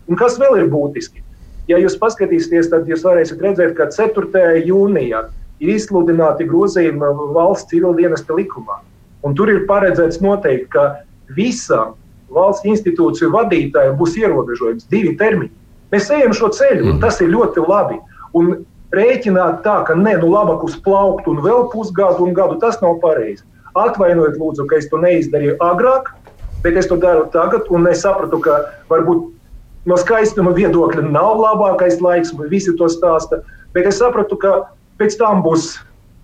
Un 0.05 0.19
kas 0.19 0.37
vēl 0.41 0.59
ir 0.61 0.69
būtiski? 0.69 1.23
Ja 1.65 1.79
jūs 1.81 1.97
paskatīsieties, 1.97 2.69
tad 2.69 2.85
jūs 2.89 3.05
varēsiet 3.05 3.41
redzēt, 3.41 3.73
ka 3.77 3.89
4. 3.89 4.61
jūnijā 4.67 5.23
ir 5.63 5.71
izsludināti 5.73 6.45
grozījumi 6.45 7.09
valsts 7.33 7.71
civildienesta 7.71 8.37
likumā. 8.37 8.83
Un 9.25 9.33
tur 9.33 9.49
ir 9.49 9.63
paredzēts 9.65 10.21
noteikti, 10.21 10.69
ka 10.75 10.83
visām 11.33 11.95
valsts 12.35 12.67
institūciju 12.67 13.31
vadītājiem 13.33 13.97
būs 13.99 14.17
ierobežojums 14.19 14.89
divi 14.91 15.15
termiņi. 15.19 15.51
Mēs 15.93 16.09
ejam 16.11 16.33
šo 16.35 16.51
ceļu, 16.55 16.89
un 16.91 16.99
tas 17.03 17.21
ir 17.23 17.31
ļoti 17.31 17.63
labi. 17.65 17.99
Un 18.35 18.65
rēķināt 18.95 19.61
tā, 19.65 19.79
ka 19.87 19.95
nē, 19.97 20.17
nu 20.21 20.31
labāk 20.33 20.63
uz 20.67 20.75
plauktu 20.85 21.33
un 21.33 21.41
vēl 21.45 21.69
pusgadu 21.73 22.25
un 22.25 22.35
gadu, 22.37 22.59
tas 22.61 22.79
nav 22.83 22.99
pareizi. 23.03 23.43
Atvainojiet, 23.75 24.37
lūdzu, 24.39 24.67
ka 24.69 24.79
es 24.79 24.87
to 24.91 24.99
neizdarīju 25.03 25.57
agrāk, 25.63 26.13
bet 26.63 26.77
es 26.79 26.87
to 26.91 26.97
daru 26.99 27.25
tagad, 27.33 27.67
un 27.69 27.87
es 27.91 28.03
sapratu, 28.05 28.39
ka 28.43 28.61
varbūt 28.91 29.25
no 29.89 29.97
skaistuma 30.01 30.53
viedokļa 30.55 31.03
nav 31.09 31.41
labākais 31.41 31.99
laiks, 32.01 32.33
un 32.33 32.47
visi 32.51 32.73
to 32.79 32.89
stāsta. 32.91 33.41
Bet 33.75 33.89
es 33.89 33.99
sapratu, 33.99 34.37
ka 34.39 34.55
pēc 34.99 35.17
tam 35.19 35.43
būs 35.45 35.75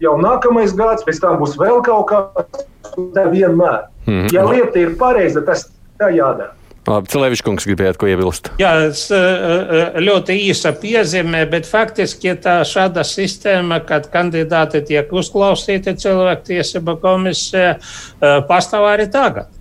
jau 0.02 0.16
nākamais 0.22 0.74
gads, 0.78 1.06
pēc 1.06 1.22
tam 1.22 1.38
būs 1.42 1.58
vēl 1.60 1.84
kaut 1.86 2.08
kas 2.10 2.66
tāds 2.98 3.32
vienmēr. 3.36 3.86
Mm 4.08 4.14
-hmm. 4.14 4.34
Ja 4.34 4.46
lieta 4.50 4.80
ir 4.80 4.96
pareiza, 4.98 5.42
tas 5.42 5.70
tā 6.02 6.10
jādara. 6.16 6.56
Labi, 6.90 7.12
Cilēvičs 7.14 7.44
kungs 7.46 7.68
gribētu 7.70 8.02
ko 8.02 8.08
iebilst. 8.10 8.50
Jā, 8.58 8.72
e, 8.90 9.18
e, 9.18 9.82
ļoti 10.02 10.34
īsa 10.48 10.72
piezīme, 10.82 11.44
bet 11.52 11.70
faktiski 11.70 12.34
tā 12.42 12.56
šāda 12.66 13.04
sistēma, 13.06 13.84
kad 13.86 14.10
kandidāti 14.10 14.82
tiek 14.90 15.14
uzklausīti 15.14 15.94
cilvēktiesība 16.02 16.98
komisijā, 17.04 17.76
e, 17.78 18.34
pastāv 18.50 18.90
arī 18.90 19.06
tagad. 19.14 19.54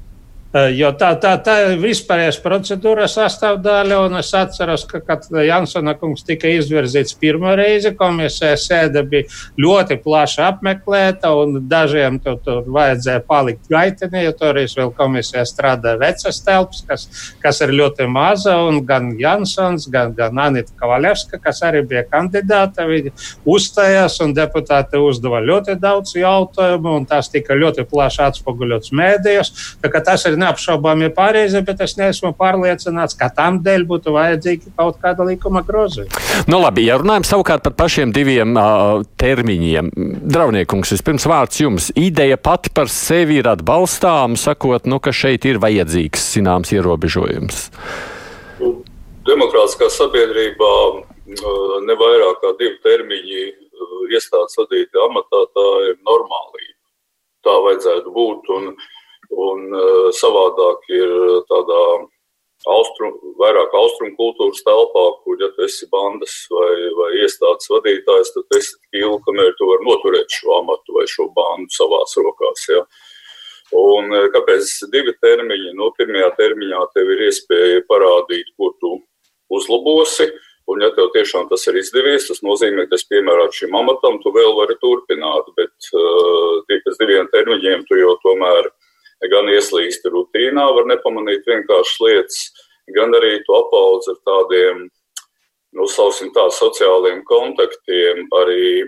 Jo 0.50 0.88
tā, 0.98 1.12
tā, 1.22 1.36
tā 1.46 1.52
vispārējais 1.78 2.40
procedūras 2.42 3.12
sastāvdaļa, 3.14 3.98
un 4.08 4.18
es 4.18 4.32
atceros, 4.34 4.82
ka, 4.90 4.98
kad 5.06 5.28
Jansona 5.46 5.92
kungs 5.94 6.24
tika 6.26 6.50
izvirzīts 6.50 7.14
pirmo 7.20 7.52
reizi, 7.54 7.92
komisija 7.94 8.56
sēde 8.58 9.04
bija 9.06 9.28
ļoti 9.62 10.00
plaši 10.02 10.40
apmeklēta, 10.48 11.30
un 11.38 11.68
dažiem 11.70 12.18
tur, 12.24 12.40
tur 12.42 12.66
vajadzēja 12.66 13.22
palikt 13.28 13.70
gaitenī, 13.70 14.24
jo 14.24 14.32
tur 14.40 14.58
vēl 14.58 14.90
komisijā 14.98 15.44
strādāja 15.46 16.00
vecas 16.02 16.42
telpas, 16.42 16.82
kas, 16.88 17.06
kas 17.38 17.62
ir 17.62 17.74
ļoti 17.78 18.10
maza, 18.10 18.56
un 18.66 18.82
gan 18.88 19.12
Jansons, 19.22 19.86
gan, 19.94 20.16
gan 20.18 20.42
Anita 20.48 20.74
Kavaļevska, 20.82 21.38
kas 21.46 21.62
arī 21.70 21.84
bija 21.94 22.02
kandidāta, 22.10 22.88
viņi 22.90 23.14
uzstājās, 23.46 24.18
un 24.26 24.34
deputāti 24.34 24.98
uzdeva 24.98 25.38
ļoti 25.46 25.78
daudz 25.78 26.18
jautājumu, 26.18 26.98
un 26.98 27.06
tas 27.06 27.30
tika 27.30 27.54
ļoti 27.54 27.86
plaši 27.86 28.26
atspoguļots 28.26 28.90
mēdījos. 28.98 29.54
Ir 29.86 29.94
neapšaubāmi 30.40 31.08
ir 31.08 31.12
pareizi, 31.16 31.60
bet 31.66 31.80
es 31.84 31.96
neesmu 31.98 32.32
pārliecināts, 32.38 33.16
ka 33.18 33.28
tam 33.36 33.60
dēļ 33.64 33.86
būtu 33.90 34.14
vajadzīgi 34.14 34.72
kaut 34.78 35.00
kāda 35.02 35.26
likuma 35.28 35.62
grozījuma. 35.66 36.22
Nu, 36.50 36.60
labi, 36.62 36.86
ja 36.88 36.98
runājam 37.00 37.26
savukārt 37.28 37.64
par 37.66 37.76
pašiem 37.78 38.14
diviem 38.16 38.56
uh, 38.58 39.02
termiņiem. 39.20 39.90
Draudniekungs, 40.34 40.94
vispirms 40.96 41.26
vārds 41.30 41.62
jums. 41.62 41.90
Ideja 41.98 42.38
pati 42.40 42.72
par 42.74 42.90
sevi 42.92 43.40
ir 43.40 43.50
atbalstām, 43.50 44.36
sakot, 44.40 44.88
nu, 44.90 45.00
ka 45.02 45.14
šeit 45.14 45.46
ir 45.48 45.60
vajadzīgs 45.62 46.30
zināms 46.36 46.74
ierobežojums. 46.76 47.66
Demokrātiskā 49.28 49.90
sabiedrībā 49.92 50.74
ne 51.86 51.96
vairāk 52.00 52.40
kā 52.42 52.54
divi 52.58 52.78
termiņi 52.84 53.42
iestādes 54.10 54.58
vadītāja 54.58 55.06
amatā, 55.06 55.44
tā 55.54 55.66
ir 55.90 56.00
normālība. 56.02 56.78
Tā 57.46 57.52
vajadzētu 57.64 58.10
būt. 58.12 58.50
Un, 58.56 58.72
uh, 58.72 58.88
Un 59.30 59.68
uh, 59.70 60.08
savādāk 60.16 60.88
ir 60.90 61.12
tādā 61.50 61.82
austrum, 62.68 63.14
vairāk 63.40 63.72
austrumu 63.76 64.16
kultūras 64.18 64.60
telpā, 64.66 65.04
kur, 65.24 65.38
ja 65.40 65.48
tu 65.54 65.64
esi 65.64 65.88
bandas 65.92 66.34
vai, 66.52 66.74
vai 66.98 67.10
iestādes 67.22 67.70
vadītājs, 67.72 68.34
tad 68.34 68.58
esi 68.58 68.74
tik 68.76 69.00
ilgi, 69.00 69.22
kamēr 69.28 69.54
tu 69.56 69.70
vari 69.70 69.86
noturēt 69.86 70.36
šo 70.36 70.58
amatu 70.58 70.98
vai 70.98 71.06
šo 71.08 71.30
bandu 71.36 71.72
savās 71.76 72.16
rokās. 72.20 72.66
Ja. 72.68 72.84
Un 73.80 74.12
eh, 74.12 74.28
kāpēc 74.34 74.68
divi 74.92 75.14
termiņi? 75.22 75.72
No 75.72 75.88
nu, 75.88 75.94
pirmajā 75.96 76.30
termiņā 76.36 76.84
tev 76.94 77.10
ir 77.14 77.26
iespēja 77.28 77.84
parādīt, 77.88 78.52
ko 78.58 78.74
tu 78.82 78.96
uzlabosi. 79.50 80.28
Un, 80.70 80.82
ja 80.84 80.90
tev 80.94 81.08
tiešām 81.14 81.48
tas 81.50 81.64
ir 81.66 81.80
izdevies, 81.80 82.28
tas 82.28 82.44
nozīmē, 82.46 82.84
ka 82.90 82.98
piemēram 83.10 83.48
šim 83.54 83.72
amatam, 83.74 84.20
tu 84.22 84.30
vēl 84.34 84.52
vari 84.58 84.76
turpināt. 84.82 85.48
Bet 85.56 85.88
uh, 85.96 86.60
pēc 86.68 87.00
diviem 87.00 87.30
termiņiem 87.32 87.88
tu 87.88 87.98
jau 87.98 88.12
tomēr 88.22 88.68
gan 89.28 89.50
ieslīgst 89.52 90.06
rutīnā, 90.08 90.64
var 90.76 90.88
nepamanīt 90.88 91.44
vienkāršas 91.48 92.00
lietas, 92.04 92.38
gan 92.96 93.12
arī 93.16 93.36
tu 93.44 93.56
apaudz 93.56 94.08
ar 94.12 94.18
tādiem, 94.28 94.86
nu, 95.76 95.86
saucam 95.90 96.32
tā, 96.36 96.46
sociāliem 96.54 97.20
kontaktiem, 97.28 98.24
arī, 98.40 98.86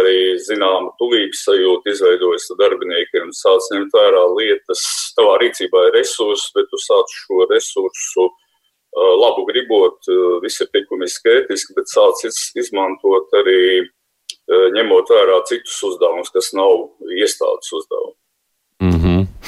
arī 0.00 0.18
zināma 0.44 0.90
tuvības 1.00 1.44
sajūta 1.46 1.94
izveidojas 1.94 2.50
ar 2.52 2.60
darbiniekiem, 2.64 3.30
sāc 3.36 3.70
ņemt 3.74 3.94
vērā 3.94 4.24
lietas, 4.34 4.82
tavā 5.16 5.38
rīcībā 5.44 5.86
ir 5.88 5.96
resursi, 6.00 6.50
bet 6.58 6.68
tu 6.72 6.82
sāc 6.82 7.16
šo 7.22 7.46
resursu 7.52 8.26
uh, 8.26 9.14
labu 9.22 9.46
gribot, 9.48 10.00
uh, 10.10 10.38
viss 10.44 10.64
ir 10.64 10.72
likumiski 10.74 11.38
ētiski, 11.38 11.78
bet 11.78 11.94
sāc 11.94 12.26
izmantot 12.58 13.38
arī 13.40 13.60
uh, 13.86 14.68
ņemot 14.74 15.14
vērā 15.14 15.42
citus 15.48 15.78
uzdevumus, 15.92 16.34
kas 16.34 16.50
nav 16.58 16.88
iestādes 17.14 17.78
uzdevumi. 17.78 18.17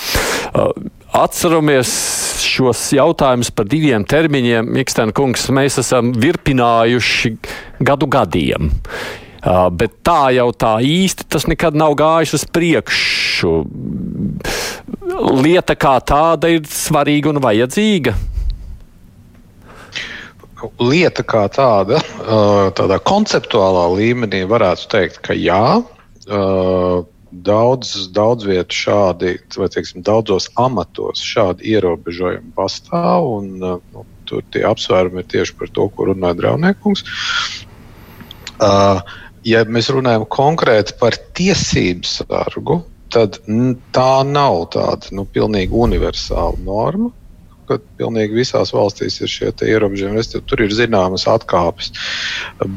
-hmm. 0.00 0.90
Atceramies 1.10 1.90
šos 2.46 2.92
jautājumus 2.94 3.50
par 3.50 3.66
diviem 3.66 4.04
termiņiem. 4.06 4.68
Mikstēna 4.76 5.12
kungs, 5.12 5.48
mēs 5.50 5.80
esam 5.82 6.12
virpinājuši 6.14 7.32
gadu 7.82 8.06
gadiem. 8.06 8.70
Uh, 8.70 9.68
bet 9.72 9.94
tā 10.04 10.30
jau 10.36 10.50
tā 10.52 10.74
īsti 10.84 11.24
tas 11.32 11.46
nekad 11.48 11.74
nav 11.74 11.94
gājis 11.96 12.34
uz 12.36 12.44
priekšu. 12.44 13.52
Lieta 15.40 15.74
kā 15.74 15.96
tāda 16.04 16.50
ir 16.52 16.66
svarīga 16.68 17.32
un 17.32 17.40
vajadzīga. 17.40 18.14
Lieta 20.76 21.24
kā 21.24 21.46
tāda, 21.48 22.02
tādā 22.76 22.98
konceptuālā 23.00 23.86
līmenī 23.96 24.42
varētu 24.44 24.90
teikt, 24.92 25.22
ka 25.24 25.32
jā 25.32 25.80
daudz, 27.30 27.94
daudz 28.14 28.46
vietu 28.48 28.76
šādi, 28.76 29.36
vai 29.56 29.68
teiksim, 29.72 30.04
daudzos 30.06 30.48
amatos 30.60 31.22
šādi 31.24 31.74
ierobežojumi 31.74 32.54
pastāv. 32.56 33.28
Un, 33.38 33.50
uh, 33.62 33.80
nu, 33.94 34.04
tur 34.28 34.44
tie 34.54 34.64
apsvērumi 34.68 35.24
ir 35.24 35.30
tieši 35.30 35.56
par 35.58 35.72
to, 35.74 35.88
ko 35.94 36.10
runāja 36.10 36.38
Drauniekums. 36.42 37.04
Uh, 38.60 39.00
ja 39.46 39.64
mēs 39.64 39.90
runājam 39.94 40.26
konkrēti 40.30 40.96
par 41.00 41.16
tiesību 41.38 42.08
sargu, 42.08 42.80
tad 43.10 43.40
tā 43.94 44.12
nav 44.26 44.66
tāda 44.74 45.14
nu, 45.16 45.26
pilnīgi 45.26 45.74
universāla 45.74 46.60
norma. 46.66 47.10
Kad 47.70 47.84
pilnīgi 48.00 48.34
visās 48.34 48.72
valstīs 48.74 49.20
ir 49.22 49.30
šie 49.30 49.52
ierobežojumi, 49.62 50.24
tur 50.50 50.62
ir 50.64 50.74
zināmas 50.74 51.28
atkāpes. 51.30 51.92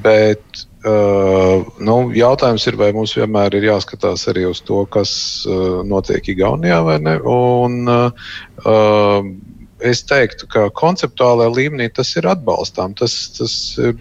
Bet 0.06 0.66
Uh, 0.84 1.64
nu, 1.80 1.94
jautājums 2.12 2.66
ir, 2.68 2.76
vai 2.76 2.90
mums 2.92 3.14
vienmēr 3.16 3.56
ir 3.56 3.70
jāskatās 3.70 4.26
arī 4.28 4.44
uz 4.50 4.60
to, 4.68 4.82
kas 4.92 5.14
uh, 5.48 5.80
notiek 5.88 6.28
Igaunijā 6.34 6.82
vai 6.84 6.98
ne. 7.00 7.14
Un, 7.24 7.88
uh, 7.88 9.30
es 9.84 10.02
teiktu, 10.10 10.50
ka 10.52 10.66
konceptuālajā 10.76 11.54
līmenī 11.56 11.88
tas 11.96 12.12
ir 12.20 12.28
atbalstām. 12.28 12.98
Tas, 13.00 13.16
tas 13.38 13.56
ir 13.80 13.96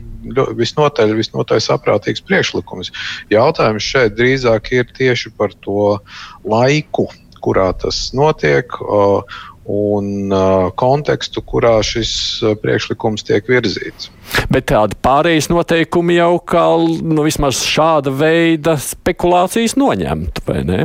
visnotaļ, 0.58 1.14
visnotaļ 1.18 1.62
saprātīgs 1.62 2.26
priekšlikums. 2.26 2.90
Jautājums 3.30 3.86
šeit 3.86 4.18
drīzāk 4.18 4.72
ir 4.74 4.90
tieši 4.98 5.34
par 5.38 5.54
to 5.62 5.96
laiku, 6.42 7.06
kurā 7.42 7.70
tas 7.78 8.08
notiek. 8.14 8.74
Uh, 8.82 9.22
un 9.68 10.32
uh, 10.32 10.70
kontekstu, 10.78 11.42
kurā 11.46 11.76
šis 11.86 12.12
uh, 12.42 12.56
priekšlikums 12.58 13.22
tiek 13.26 13.46
virzīts. 13.50 14.10
Bet 14.50 14.66
tādi 14.72 14.98
pārējais 15.04 15.50
noteikumi 15.52 16.18
jau 16.18 16.34
kā 16.42 16.64
nu, 16.82 17.22
vismaz 17.26 17.62
šāda 17.66 18.10
veida 18.14 18.74
spekulācijas 18.80 19.76
noņemtu, 19.78 20.44
vai 20.48 20.62
ne? 20.66 20.80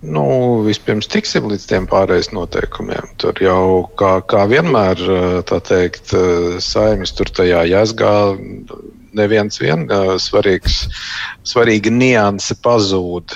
Nu, 0.00 0.24
vispirms 0.64 1.10
tiksim 1.12 1.50
līdz 1.50 1.66
tiem 1.68 1.90
pārējais 1.90 2.30
noteikumiem. 2.32 3.10
Tur 3.20 3.36
jau 3.44 3.84
kā, 4.00 4.14
kā 4.24 4.46
vienmēr, 4.48 5.04
uh, 5.04 5.36
tā 5.44 5.60
teikt, 5.60 6.14
uh, 6.16 6.56
saimnes 6.64 7.12
tur 7.18 7.28
tajā 7.36 7.66
jēzgā 7.68 8.14
neviens 9.18 9.58
vien 9.58 9.88
svarīgs, 10.22 10.84
svarīga 11.42 11.90
nianse 11.90 12.54
pazūd. 12.62 13.34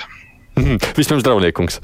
Mm, 0.55 0.79
vispirms, 0.95 1.25
draudniekums. 1.27 1.81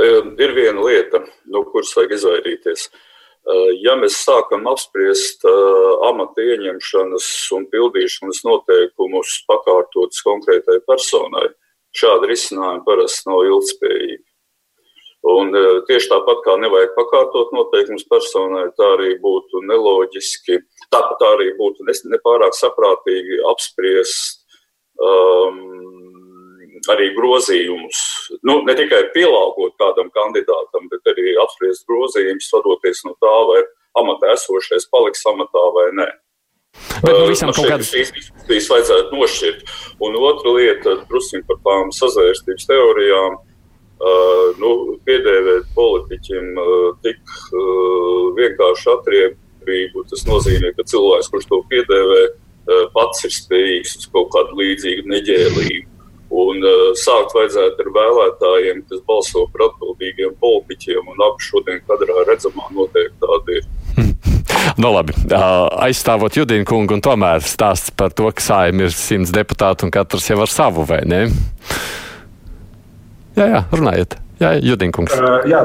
Ir 0.00 0.52
viena 0.56 0.80
lieta, 0.84 1.20
no 1.50 1.64
kuras 1.68 1.92
vajag 1.96 2.16
izvairīties. 2.16 2.86
Ja 3.80 3.96
mēs 3.98 4.18
sākam 4.20 4.66
apspriest 4.70 5.44
amata 6.06 6.44
ieņemšanas 6.44 7.26
un 7.56 7.66
pildīšanas 7.72 8.42
noteikumus 8.46 9.38
pakārtotas 9.48 10.20
konkrētai 10.24 10.78
personai, 10.86 11.46
šādi 11.96 12.30
risinājumi 12.30 12.84
parasti 12.86 13.30
nav 13.30 13.46
ilgspējīgi. 13.48 14.20
Un 15.30 15.52
tieši 15.88 16.08
tāpat 16.12 16.44
kā 16.46 16.54
nevajag 16.62 16.94
pakārtot 16.96 17.50
noteikumus 17.52 18.06
personai, 18.08 18.68
tā 18.76 18.92
arī 18.94 19.16
būtu 19.20 19.64
neloģiski, 19.68 20.60
tāpat 20.92 21.26
arī 21.34 21.50
būtu 21.58 21.84
nepārāk 22.12 22.56
saprātīgi 22.56 23.42
apspriest 23.50 24.46
um, 24.96 25.60
arī 26.92 27.10
grozījumus. 27.16 28.00
Nu, 28.46 28.60
ne 28.66 28.74
tikai 28.78 29.02
pielāgot 29.14 29.76
kādam 29.80 30.08
kandidātam, 30.14 30.88
bet 30.92 31.12
arī 31.12 31.36
apspriest 31.44 31.86
grozījumus, 31.90 32.48
vadoties 32.54 33.04
no 33.08 33.14
tā, 33.20 33.36
vai 33.50 33.60
amatā 34.00 34.34
esošais 34.36 34.88
paliks 34.92 35.26
amatā 35.28 35.64
vai 35.76 35.86
nē. 35.98 36.08
Bet 37.02 37.14
nu, 37.16 37.26
visam 37.30 37.50
kaut 37.52 37.66
kādas 37.66 37.90
diskusijas 37.90 38.68
vajadzētu 38.70 39.16
nošķirt. 39.18 39.62
Un 40.06 40.18
otra 40.20 40.54
lieta, 40.56 40.96
drusku 41.10 41.42
par 41.48 41.58
tām 41.66 41.94
sazvērstības 41.96 42.68
teorijām. 42.70 43.38
Uh, 44.00 44.56
nu, 44.56 44.68
piedēvēt 45.04 45.66
politiķim 45.76 46.54
uh, 46.56 46.84
tik 47.04 47.18
uh, 47.20 48.30
vienkārši 48.38 48.86
atriebību, 48.94 50.06
tas 50.08 50.24
nozīmē, 50.24 50.70
ka 50.78 50.86
cilvēks, 50.88 51.28
kurš 51.28 51.48
to 51.50 51.58
piedēvē, 51.68 52.22
uh, 52.30 52.86
pats 52.94 53.26
ir 53.28 53.34
spējīgs 53.36 53.98
uz 54.00 54.06
kaut 54.14 54.30
kādu 54.32 54.56
līdzīgu 54.62 55.04
neģēlību. 55.10 55.99
Un 56.30 56.62
uh, 56.62 56.90
sākt 56.94 57.32
vajadzētu 57.34 57.82
ar 57.82 57.88
vēlētājiem, 57.96 58.84
kas 58.86 59.00
balso 59.08 59.48
par 59.50 59.66
atbildīgiem 59.66 60.36
politiķiem, 60.38 61.08
un 61.10 61.24
abi 61.26 61.42
šodien 61.42 61.80
kadrā 61.88 62.22
redzamā 62.28 62.68
noteikti 62.76 63.16
tādi 63.24 63.58
ir. 63.58 63.70
Nu, 64.80 64.92
labi, 64.94 65.12
aizstāvot 65.82 66.36
Judīnu 66.36 66.66
kungu, 66.68 66.94
un 66.94 67.02
tomēr 67.02 67.42
stāsts 67.44 67.90
par 67.96 68.12
to, 68.16 68.28
ka 68.36 68.44
sājumi 68.44 68.86
ir 68.86 68.94
simts 68.94 69.32
deputāti 69.34 69.86
un 69.86 69.92
katrs 69.92 70.28
jau 70.30 70.38
ar 70.44 70.52
savu, 70.52 70.84
vai 70.88 71.00
ne? 71.08 71.24
Jā, 73.36 73.46
jā, 73.46 73.60
runājiet. 73.74 74.16
Jā, 74.40 74.54
Judinkungs. 74.62 75.16
Uh, 75.16 75.42
jā, 75.50 75.64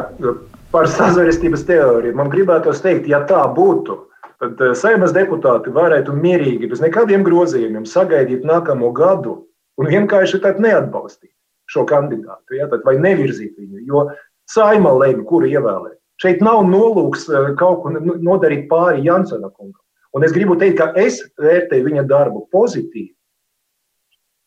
par 0.73 0.89
sazvērestības 0.91 1.63
teoriju. 1.67 2.15
Man 2.17 2.31
gribētos 2.33 2.81
teikt, 2.83 3.07
ja 3.11 3.21
tā 3.29 3.43
būtu, 3.55 3.99
tad 4.41 4.63
saimnes 4.79 5.13
deputāti 5.15 5.71
varētu 5.75 6.15
mierīgi, 6.17 6.71
bez 6.71 6.81
nekādiem 6.83 7.23
grozījumiem, 7.27 7.85
sagaidīt 7.87 8.47
nākamo 8.47 8.89
gadu 8.95 9.43
un 9.81 9.89
vienkārši 9.91 10.41
neatbalstīt 10.59 11.33
šo 11.71 11.85
kandidātu, 11.89 12.59
ja, 12.59 12.67
vai 12.85 12.95
nevirzīt 13.01 13.55
viņu. 13.57 13.85
Jo 13.89 14.05
saima 14.49 14.93
lēma, 14.93 15.25
kuru 15.25 15.49
ievēlēt. 15.49 15.97
Šeit 16.21 16.43
nav 16.45 16.63
nolūks 16.69 17.25
kaut 17.59 17.81
ko 17.83 17.91
nodarīt 17.95 18.69
pāri 18.69 19.03
Jansona 19.03 19.49
kungam. 19.49 19.81
Un 20.15 20.23
es 20.23 20.31
gribu 20.31 20.55
teikt, 20.55 20.77
ka 20.79 20.93
es 20.95 21.19
vērtēju 21.41 21.89
viņa 21.89 22.05
darbu 22.07 22.45
pozitīvi. 22.55 23.11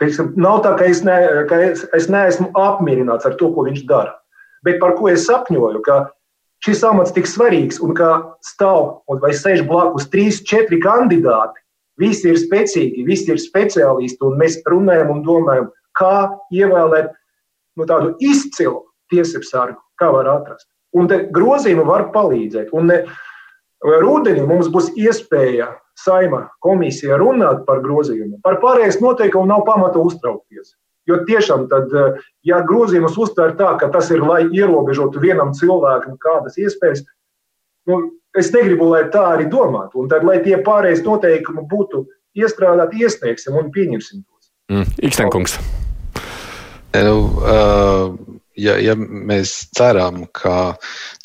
Teiksim, 0.01 0.31
nav 0.39 0.63
tā, 0.65 0.77
ka 0.79 0.87
es, 0.87 1.03
ne, 1.05 1.17
ka 1.51 1.59
es, 1.67 1.83
es 1.93 2.07
neesmu 2.09 2.53
apmierināts 2.57 3.27
ar 3.29 3.35
to, 3.37 3.51
ko 3.53 3.67
viņš 3.67 3.83
dara. 3.91 4.15
Bet 4.65 4.79
par 4.81 4.95
ko 4.97 5.11
es 5.11 5.27
sapņoju, 5.27 5.83
ka 5.85 5.99
šis 6.65 6.85
amats 6.87 7.13
tik 7.15 7.29
svarīgs 7.29 7.83
un 7.85 7.93
ka 7.99 8.13
stāv 8.47 9.03
vai 9.21 9.35
sēž 9.37 9.67
blakus 9.69 10.09
trīs, 10.13 10.41
četri 10.47 10.79
kandidāti. 10.83 11.61
Visi 11.99 12.31
ir 12.31 12.39
spēcīgi, 12.39 13.05
visi 13.07 13.33
ir 13.33 13.41
speciālisti, 13.43 14.23
un 14.27 14.39
mēs 14.41 14.61
runājam 14.69 15.11
un 15.17 15.25
domājam, 15.27 15.71
kā 15.99 16.29
ievēlēt 16.55 17.11
nu, 17.79 17.87
tādu 17.87 18.15
izcilu 18.23 18.85
tiesību 19.11 19.49
sargu, 19.49 19.81
kā 19.99 20.11
var 20.15 20.31
atrast. 20.31 20.69
Un 20.97 21.09
grozījumi 21.09 21.85
var 21.85 22.09
palīdzēt. 22.15 22.71
Un 22.73 22.93
rudenī 23.85 24.47
mums 24.47 24.71
būs 24.73 24.93
iespēja 24.99 25.73
saima 25.99 26.47
komisija 26.65 27.19
runāt 27.19 27.65
par 27.67 27.83
grozījumiem, 27.83 28.41
par 28.43 28.61
pārējais 28.63 29.01
noteikumu 29.03 29.51
nav 29.51 29.65
pamata 29.67 29.99
uztraukties. 29.99 30.77
Jo 31.09 31.23
tiešām, 31.25 31.69
tad, 31.71 31.93
eh, 31.97 32.19
ja 32.45 32.61
grozījumus 32.69 33.17
uztver 33.17 33.55
tā, 33.57 33.73
ka 33.81 33.89
tas 33.89 34.11
ir, 34.11 34.21
lai 34.21 34.43
ierobežotu 34.45 35.21
vienam 35.21 35.55
cilvēkam 35.57 36.19
kādas 36.21 36.59
iespējas, 36.61 37.07
nu, 37.89 37.99
es 38.39 38.53
negribu, 38.55 38.91
lai 38.93 39.07
tā 39.13 39.25
arī 39.35 39.49
domātu. 39.51 40.03
Un 40.03 40.11
tad, 40.13 40.27
lai 40.29 40.39
tie 40.45 40.59
pārējais 40.65 41.05
noteikumi 41.07 41.67
būtu 41.71 42.05
iestrādāti, 42.39 43.03
iesniegsim 43.05 43.57
un 43.59 43.73
pieņemsim 43.75 44.23
tos. 44.23 44.51
Mm, 44.73 44.91
Ikstenkungs. 45.09 45.59
Nu, 46.99 47.17
uh, 47.45 48.15
ja, 48.59 48.77
ja 48.81 48.95
mēs 48.99 49.69
ceram, 49.77 50.25
ka 50.37 50.75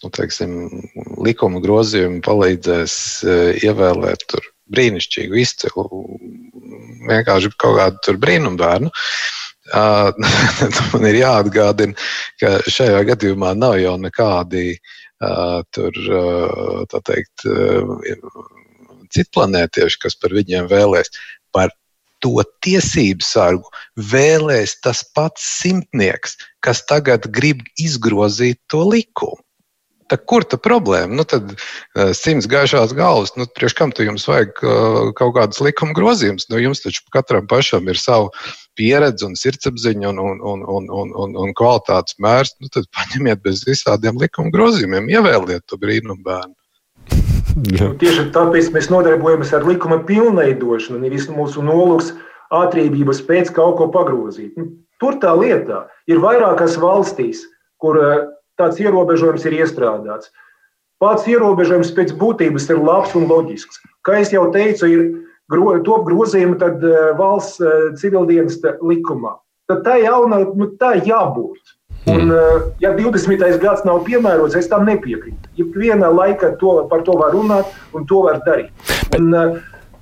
nu, 0.04 0.12
teiksim, 0.14 0.58
likuma 1.24 1.62
grozījumi 1.64 2.22
palīdzēs 2.26 2.96
uh, 3.26 3.46
ievēlēt 3.64 4.28
tur 4.32 4.44
brīnišķīgu, 4.74 5.40
izcilu, 5.40 6.04
vienkārši 7.10 7.52
kaut 7.60 7.80
kādu 7.80 8.18
brīnumu 8.22 8.60
bērnu. 8.60 8.92
Uh, 9.74 10.12
man 10.92 11.08
ir 11.08 11.22
jāatgādina, 11.22 11.96
ka 12.42 12.58
šajā 12.68 13.06
gadījumā 13.14 13.54
nav 13.56 13.78
jau 13.80 13.96
nekādi 14.02 14.74
tur, 15.76 15.98
tā 16.92 17.02
teikt, 17.08 17.46
citplanētieši, 19.14 20.02
kas 20.06 20.18
par 20.20 20.36
viņiem 20.36 20.68
vēlēs. 20.72 21.12
Par 21.54 21.74
to 22.24 22.40
tiesību 22.66 23.26
sargu 23.26 23.72
vēlēs 24.14 24.78
tas 24.84 25.04
pats 25.16 25.44
simtnieks, 25.60 26.38
kas 26.64 26.84
tagad 26.90 27.28
grib 27.36 27.66
izgrozīt 27.78 28.62
to 28.72 28.86
likumu. 28.90 29.42
Tā 30.12 30.18
kur 30.20 30.46
tā 30.48 30.58
problēma? 30.62 31.14
Nu, 31.16 31.26
tad 31.28 31.54
uh, 31.54 32.12
simts 32.18 32.48
gaišās 32.52 32.96
galvas, 32.98 33.34
nu, 33.40 33.48
priekš 33.48 33.76
kam 33.78 33.94
tu 33.96 34.06
jums 34.06 34.26
vajag 34.30 34.64
uh, 34.64 35.00
kaut 35.18 35.36
kādas 35.38 35.62
likuma 35.64 35.96
grozījumus? 35.98 36.50
Nu, 36.52 36.60
jums 36.62 36.84
taču 36.84 37.06
katram 37.14 37.48
pašam 37.50 37.88
ir 37.92 38.00
sava 38.02 38.32
pieredze 38.80 39.28
un 39.28 39.38
sirdsapziņa 39.40 40.10
un, 40.12 40.20
un, 40.20 40.42
un, 40.54 40.66
un, 40.76 40.90
un, 41.04 41.14
un, 41.26 41.38
un 41.46 41.56
kvalitātes 41.58 42.18
mērs. 42.24 42.56
Nu, 42.60 42.72
tad 42.74 42.90
paņemiet 42.96 43.44
bez 43.46 43.64
visādiem 43.70 44.20
likuma 44.22 44.54
grozījumiem, 44.54 45.10
ievēliet 45.14 45.66
to 45.70 45.80
brīnumu 45.82 46.24
bērnu. 46.26 46.56
Nu, 47.54 47.92
tieši 48.02 48.32
tāpēc 48.34 48.72
mēs 48.74 48.90
nodarbojamies 48.90 49.52
ar 49.54 49.66
likuma 49.68 50.00
pilnveidošanu. 50.08 51.04
Nevis 51.04 51.28
mūsu 51.30 51.62
nolūks 51.66 52.14
ātrības 52.54 53.22
pēc 53.28 53.52
kaut 53.54 53.78
ko 53.78 53.90
pagrozīt. 53.94 54.58
Nu, 54.58 54.72
tur 55.02 55.20
tā 55.22 55.36
lietā 55.38 55.84
ir 56.10 56.22
vairākas 56.24 56.80
valstīs, 56.82 57.44
kur 57.82 58.00
tāds 58.64 58.80
ierobežojums 58.82 59.46
ir 59.50 59.60
iestrādāts. 59.60 60.32
Pats 61.04 61.28
ierobežojums 61.28 61.92
pēc 61.98 62.16
būtības 62.16 62.70
ir 62.72 62.80
labs 62.80 63.14
un 63.20 63.28
loģisks. 63.28 63.82
Kā 64.08 64.22
jau 64.24 64.48
teicu, 64.56 64.88
ir 64.88 65.06
top 65.84 66.06
grozījumi 66.08 66.56
uh, 66.56 67.12
valsts 67.20 67.60
uh, 67.60 67.92
civildienas 68.00 68.62
likumā. 68.80 69.36
Tad 69.68 69.84
tā 69.84 69.98
jauna, 70.00 70.46
nu, 70.56 70.70
tā 70.80 70.96
jābūt. 71.04 71.76
Un, 72.12 72.32
uh, 72.32 72.72
ja 72.84 72.94
20. 72.96 73.60
gads 73.60 73.84
nav 73.88 74.02
piemērots, 74.08 74.56
es 74.56 74.72
tam 74.72 74.88
nepiekrītu. 74.88 75.52
Ja 75.60 75.68
vienā 75.76 76.10
laikā 76.12 76.56
to, 76.60 76.82
par 76.92 77.04
to 77.04 77.20
var 77.20 77.36
runāt 77.36 77.68
un 77.94 78.08
to 78.08 78.24
var 78.24 78.40
darīt. 78.48 78.72
Un, 79.20 79.32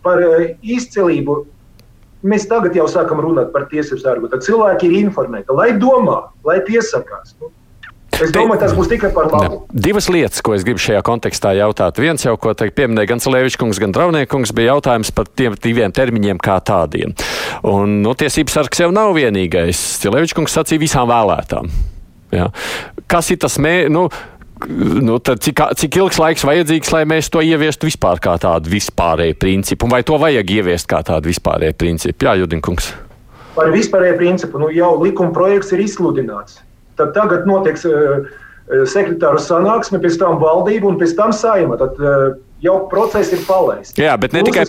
par 0.01 0.21
izcilību 0.61 1.35
mēs 2.25 2.47
tagad 2.49 2.75
jau 2.77 2.87
sākam 2.89 3.21
runāt 3.23 3.51
par 3.53 3.67
tiesību 3.71 4.01
sargu. 4.01 4.29
Tad 4.31 4.45
cilvēki 4.45 4.89
ir 4.89 4.99
informēti, 5.05 5.53
lai 5.57 5.71
domā, 5.81 6.23
lai 6.47 6.59
piesakās. 6.65 7.35
Nu, 7.41 7.51
Es 8.21 8.33
domāju, 8.33 8.59
tas 8.61 8.73
būs 8.77 8.89
tikai 8.91 9.09
par 9.15 9.29
labu. 9.31 9.61
Ne. 9.63 9.81
Divas 9.87 10.07
lietas, 10.13 10.41
ko 10.45 10.53
es 10.55 10.65
gribu 10.67 10.81
šajā 10.81 11.01
kontekstā 11.05 11.53
jautāt. 11.57 12.01
Viens 12.01 12.25
jau, 12.25 12.35
ko 12.41 12.53
pieminēja 12.53 13.13
gan 13.13 13.23
Salēvičs, 13.23 13.79
gan 13.81 13.95
Draunieks, 13.95 14.53
bija 14.57 14.75
jautājums 14.75 15.13
par 15.15 15.29
tiem 15.29 15.55
diviem 15.61 15.93
termiņiem 15.95 16.41
kā 16.41 16.59
tādiem. 16.65 17.15
Un 17.67 18.01
nu, 18.05 18.13
tiesības 18.17 18.59
sargs 18.59 18.83
jau 18.83 18.91
nav 18.93 19.15
vienīgais. 19.17 19.81
Salēvičs 20.03 20.37
sacīja 20.53 20.83
visām 20.83 21.09
vēlētām. 21.09 21.71
Ja. 22.31 22.51
Kas 23.11 23.33
ir 23.33 23.41
tas 23.41 23.57
mērķis? 23.59 23.91
Nu, 23.91 24.07
nu, 25.01 25.17
cik, 25.17 25.61
cik 25.81 25.97
ilgs 25.97 26.19
laiks 26.21 26.45
vajadzīgs, 26.45 26.91
lai 26.93 27.03
mēs 27.09 27.31
to 27.33 27.41
ieviestu 27.41 27.89
vispār 27.89 28.21
kā 28.21 28.37
tādu 28.41 28.71
vispārēju 28.71 29.37
principu? 29.41 29.89
Vai 29.89 30.03
to 30.05 30.19
vajag 30.21 30.53
ieviest 30.59 30.89
kā 30.89 31.01
tādu 31.05 31.31
vispārēju 31.31 31.77
principu? 31.79 32.27
Jā, 32.27 32.37
Judinkungs. 32.41 32.91
Par 33.55 33.71
vispārēju 33.73 34.19
principu 34.19 34.61
nu, 34.61 34.69
jau 34.71 34.93
likuma 35.01 35.33
projekts 35.35 35.73
ir 35.75 35.81
izsludināts. 35.83 36.61
Tad 37.01 37.15
tagad 37.17 37.49
notiks 37.49 37.87
eh, 37.89 38.29
eh, 38.69 38.85
sekretāru 38.89 39.41
sanāksme, 39.41 40.01
pēc 40.03 40.19
tam 40.21 40.37
valdība 40.41 40.91
un 40.91 40.99
pēc 41.01 41.15
tam 41.17 41.33
saima. 41.35 41.79
Tad, 41.81 41.97
eh, 41.97 42.27
jau 42.61 42.75
process 42.91 43.33
ir 43.33 43.41
palaists. 43.47 43.97
Jā, 43.97 44.13
bet 44.21 44.35
ne, 44.37 44.43
tikai, 44.45 44.67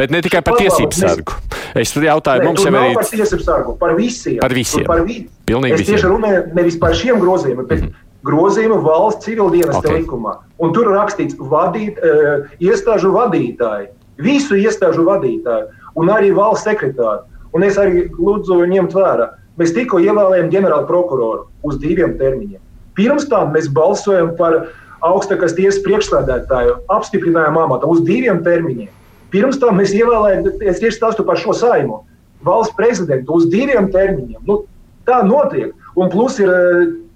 bet 0.00 0.14
ne 0.14 0.22
tikai 0.24 0.40
par 0.46 0.56
tiesību 0.60 0.96
sargu. 0.96 1.36
Es 1.76 1.92
jautāju, 1.92 2.40
Nē, 2.40 2.48
mums 2.48 2.64
jau 2.64 2.72
ir. 2.72 2.96
Par 2.96 3.10
tiesību 3.10 3.44
sargu, 3.44 3.76
par 3.80 3.92
visiem. 3.98 4.38
Par 4.40 4.54
visiem. 4.56 4.86
Par 4.88 5.04
vi... 5.04 5.24
Pilnīgi 5.44 5.76
es 5.76 5.82
visiem. 5.82 5.98
tieši 5.98 6.12
runāju 6.12 6.42
nevis 6.56 6.78
par 6.80 6.96
šiem 6.96 7.20
grozījumiem, 7.20 7.68
bet 7.68 7.82
mm 7.82 7.90
-hmm. 7.90 8.08
grozījumu 8.30 8.80
valsts 8.86 9.26
civildienas 9.26 9.80
okay. 9.82 10.00
likumā. 10.00 10.38
Un 10.58 10.72
tur 10.72 10.88
rakstīts 10.94 11.36
vadīt, 11.36 11.98
uh, 12.00 12.48
iestāžu 12.62 13.12
vadītāji. 13.12 13.90
Visu 14.22 14.56
iestāžu 14.56 15.04
vadītāju 15.04 15.66
un 16.00 16.08
arī 16.08 16.32
valsts 16.34 16.64
sekretāru. 16.64 17.26
Un 17.52 17.62
es 17.62 17.76
arī 17.78 18.08
lūdzu 18.10 18.64
ņemt 18.66 18.94
vērā. 18.94 19.28
Mēs 19.60 19.74
tikko 19.74 20.00
ievēlējām 20.02 20.50
ģenerālu 20.50 20.88
prokuroru 20.88 21.44
uz 21.66 21.78
diviem 21.82 22.16
termiņiem. 22.18 22.62
Pirms 22.98 23.28
tam 23.30 23.52
mēs 23.54 23.68
balsojam 23.74 24.32
par 24.38 24.64
augstākās 25.04 25.54
tiesas 25.54 25.82
priekšstādātāju, 25.84 26.80
apstiprinājām 26.94 27.58
amatu 27.60 27.90
uz 27.92 28.02
diviem 28.06 28.40
termiņiem. 28.46 28.90
Pirms 29.34 29.58
tam 29.62 29.80
mēs 29.80 29.94
ievēlējām, 29.94 30.48
es 30.62 30.80
tieši 30.82 30.98
stāstu 30.98 31.26
par 31.26 31.38
šo 31.40 31.54
saimu, 31.58 32.02
valsts 32.46 32.74
prezidentu 32.78 33.38
uz 33.38 33.48
diviem 33.50 33.90
termiņiem. 33.94 34.42
Nu, 34.46 34.62
tā 35.08 35.20
notiek. 35.26 35.74
Un 35.98 36.10
plus 36.10 36.38
ir 36.42 36.50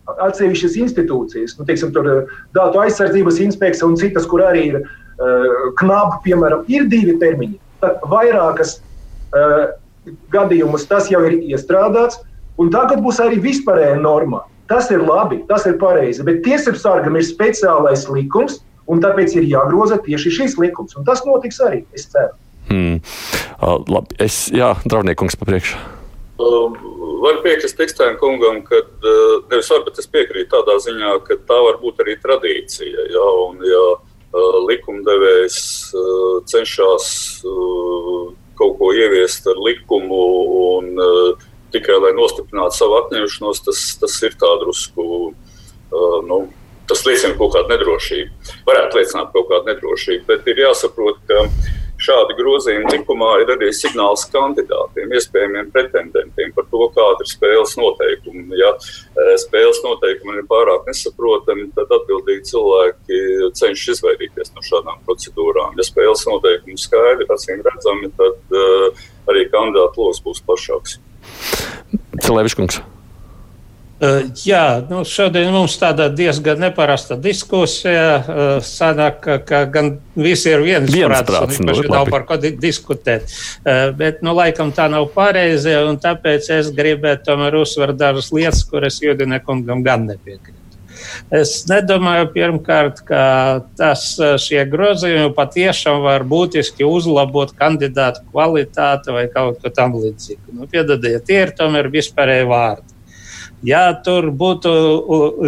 atsevišķas 0.09 0.77
institūcijas, 0.83 1.57
nu, 1.59 1.66
teiksim, 1.68 1.92
tur, 1.94 2.29
datu 2.57 2.81
aizsardzības 2.83 3.40
inspekcija 3.44 3.88
un 3.88 3.98
citas, 4.01 4.27
kur 4.31 4.42
arī 4.46 4.64
ir 4.70 4.79
uh, 4.81 5.68
knapi, 5.81 6.22
piemēram, 6.29 6.64
ir 6.72 6.87
divi 6.90 7.18
termiņi. 7.20 7.59
Tad 7.83 8.01
vairākas 8.11 8.79
uh, 8.79 9.68
gadījumus 10.33 10.87
tas 10.90 11.11
jau 11.12 11.23
ir 11.27 11.38
iestrādāts, 11.53 12.21
un 12.59 12.73
tagad 12.75 13.03
būs 13.05 13.21
arī 13.25 13.40
vispārējā 13.42 13.99
norma. 14.03 14.44
Tas 14.68 14.90
ir 14.92 15.01
labi, 15.01 15.40
tas 15.49 15.64
ir 15.68 15.79
pareizi, 15.81 16.25
bet 16.27 16.42
tiesību 16.44 16.81
sargam 16.81 17.16
ir 17.16 17.25
speciālais 17.25 18.05
likums, 18.12 18.59
un 18.88 19.01
tāpēc 19.05 19.37
ir 19.38 19.49
jāgroza 19.49 19.97
tieši 20.05 20.35
šis 20.40 20.59
likums. 20.61 20.97
Un 20.99 21.07
tas 21.09 21.25
notiks 21.25 21.61
arī, 21.64 21.85
es 21.97 22.09
ceru. 22.12 22.35
Hmm. 22.68 22.99
Uh, 23.62 23.79
labi, 23.88 24.18
es, 24.21 24.49
jā, 24.53 24.75
draudniekums 24.85 25.38
papriekšā. 25.40 25.81
Um, 26.38 26.77
var 27.23 27.40
piekrist 27.42 27.79
Tikstēna 27.81 28.18
kungam, 28.21 28.61
ka 28.66 28.79
uh, 28.79 29.38
nevis 29.51 29.71
var, 29.73 29.87
bet 29.88 29.99
es 29.99 30.11
piekrītu 30.12 30.53
tādā 30.53 30.77
ziņā, 30.85 31.16
ka 31.27 31.38
tā 31.49 31.57
var 31.64 31.81
būt 31.81 32.05
arī 32.05 32.18
tradīcija. 32.23 33.09
Ja, 33.14 33.25
un, 33.47 33.59
ja 33.66 33.85
uh, 33.97 34.59
likumdevējs 34.68 35.59
uh, 35.97 36.37
cenšas 36.47 37.09
kaut 38.59 38.77
ko 38.81 38.92
ieviest 38.97 39.47
ar 39.51 39.61
likumu 39.62 40.23
un 40.75 40.92
tikai 41.73 41.99
lai 42.03 42.14
nostiprinātu 42.16 42.79
savu 42.79 42.99
apņemšanos, 43.03 43.62
tas, 43.66 43.83
tas 44.01 44.14
ir 44.25 44.37
tā 44.40 44.51
drusku. 44.62 45.09
Nu, 46.29 46.38
tas 46.88 47.05
liecina 47.07 47.37
kaut 47.37 47.55
kādu 47.55 47.73
nedrošību. 47.73 48.55
Varētu 48.68 48.99
liecināt 48.99 49.33
kaut 49.35 49.49
kādu 49.51 49.73
nedrošību, 49.73 50.25
bet 50.29 50.49
ir 50.49 50.62
jāsaprot, 50.64 51.21
ka 51.29 51.44
šādi 52.09 52.37
grozījumi 52.38 52.92
likumā 52.94 53.31
ir 53.42 53.53
arī 53.55 53.68
signāls 53.77 54.25
kandidātiem, 54.33 55.12
iespējamiem 55.18 55.71
pretendentiem 55.75 56.53
par 56.57 56.66
to, 56.73 56.88
kāda 56.97 57.25
ir 57.25 57.31
spēles 57.31 57.77
noteikumi. 57.81 58.49
Ja 58.59 58.73
e, 58.75 59.37
spēles 59.44 59.83
noteikumi 59.85 60.40
ir 60.40 60.49
pārāk 60.51 60.88
nesaprotami, 60.88 61.68
tad 61.77 61.92
atbildīgi 62.01 62.49
cilvēki 62.51 63.23
cenšas 63.59 63.99
izvairīties 63.99 64.55
no 64.57 64.64
šādām 64.64 65.03
procedūrām. 65.07 65.77
Ja 65.79 65.87
spēles 65.87 66.27
noteikumi 66.29 66.81
skaidri, 66.81 67.29
acīm 67.35 67.64
redzami, 67.66 68.12
tad 68.18 68.59
uh, 68.59 69.09
arī 69.31 69.49
kandidātu 69.53 70.07
lokus 70.07 70.23
būs 70.25 70.44
plašāks. 70.47 71.01
Cilvēks. 72.25 72.83
Uh, 73.98 74.28
jā, 74.46 74.78
nu 74.87 75.00
šodien 75.02 75.48
mums 75.50 75.72
tāda 75.74 76.04
diezgan 76.06 76.61
neparasta 76.62 77.16
diskusija. 77.18 78.02
Uh, 78.20 78.50
sanāk, 78.62 79.24
ka, 79.48 79.64
gan 79.74 79.96
visi 80.14 80.52
ir 80.52 80.62
viensprāts, 80.62 81.58
un 81.58 81.66
nu, 81.66 81.74
nav 81.90 82.06
par 82.12 82.22
ko 82.28 82.37
di 82.38 82.52
diskutēt. 82.54 83.26
Uh, 83.64 83.88
bet, 83.98 84.20
nu, 84.22 84.37
laikam 84.38 84.70
tā 84.76 84.87
nav 84.92 85.08
pareizi, 85.16 85.74
un 85.82 85.98
tāpēc 85.98 86.46
es 86.61 86.70
gribētu 86.76 87.26
tomēr 87.26 87.58
uzsvert 87.58 87.98
dažas 87.98 88.30
lietas, 88.30 88.62
kuras 88.70 89.00
Judinekungam 89.02 89.82
gan 89.82 90.06
nepiekrīt. 90.06 90.54
Es 91.34 91.64
nedomāju, 91.66 92.28
pirmkārt, 92.34 93.00
ka 93.08 93.22
tas, 93.78 94.04
šie 94.44 94.62
grozījumi 94.70 95.32
patiešām 95.34 96.04
var 96.06 96.22
būtiski 96.28 96.87
uzlabot 96.87 97.50
kandidātu 97.58 98.22
kvalitāti 98.30 99.14
vai 99.14 99.26
kaut 99.32 99.58
ko 99.62 99.74
tam 99.74 99.98
līdzīgu. 99.98 100.54
Nu, 100.54 100.70
piedodiet, 100.70 101.26
tie 101.26 101.42
ir 101.48 101.54
tomēr 101.58 101.90
vispārēji 101.92 102.46
vārdi. 102.50 102.97
Ja 103.66 103.90
tur 104.05 104.29
būtu 104.38 104.71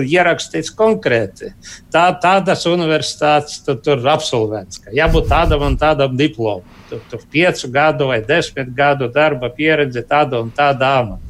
ierakstīts 0.02 0.72
konkrēti, 0.74 1.52
tā, 1.94 2.08
tādas 2.22 2.64
universitātes 2.66 3.60
tu, 3.62 3.76
tur 3.78 4.02
absolvents, 4.10 4.80
ka 4.82 4.94
jābūt 4.94 5.28
tādam 5.30 5.62
un 5.68 5.78
tādam 5.78 6.16
diplomam, 6.18 6.66
tur, 6.90 7.04
tur 7.12 7.22
piecu 7.30 7.70
gadu 7.70 8.10
vai 8.10 8.18
desmit 8.26 8.72
gadu 8.74 9.06
darba 9.14 9.52
pieredze 9.54 10.02
tāda 10.02 10.42
un 10.42 10.50
tāda 10.54 10.94
amata. 11.04 11.26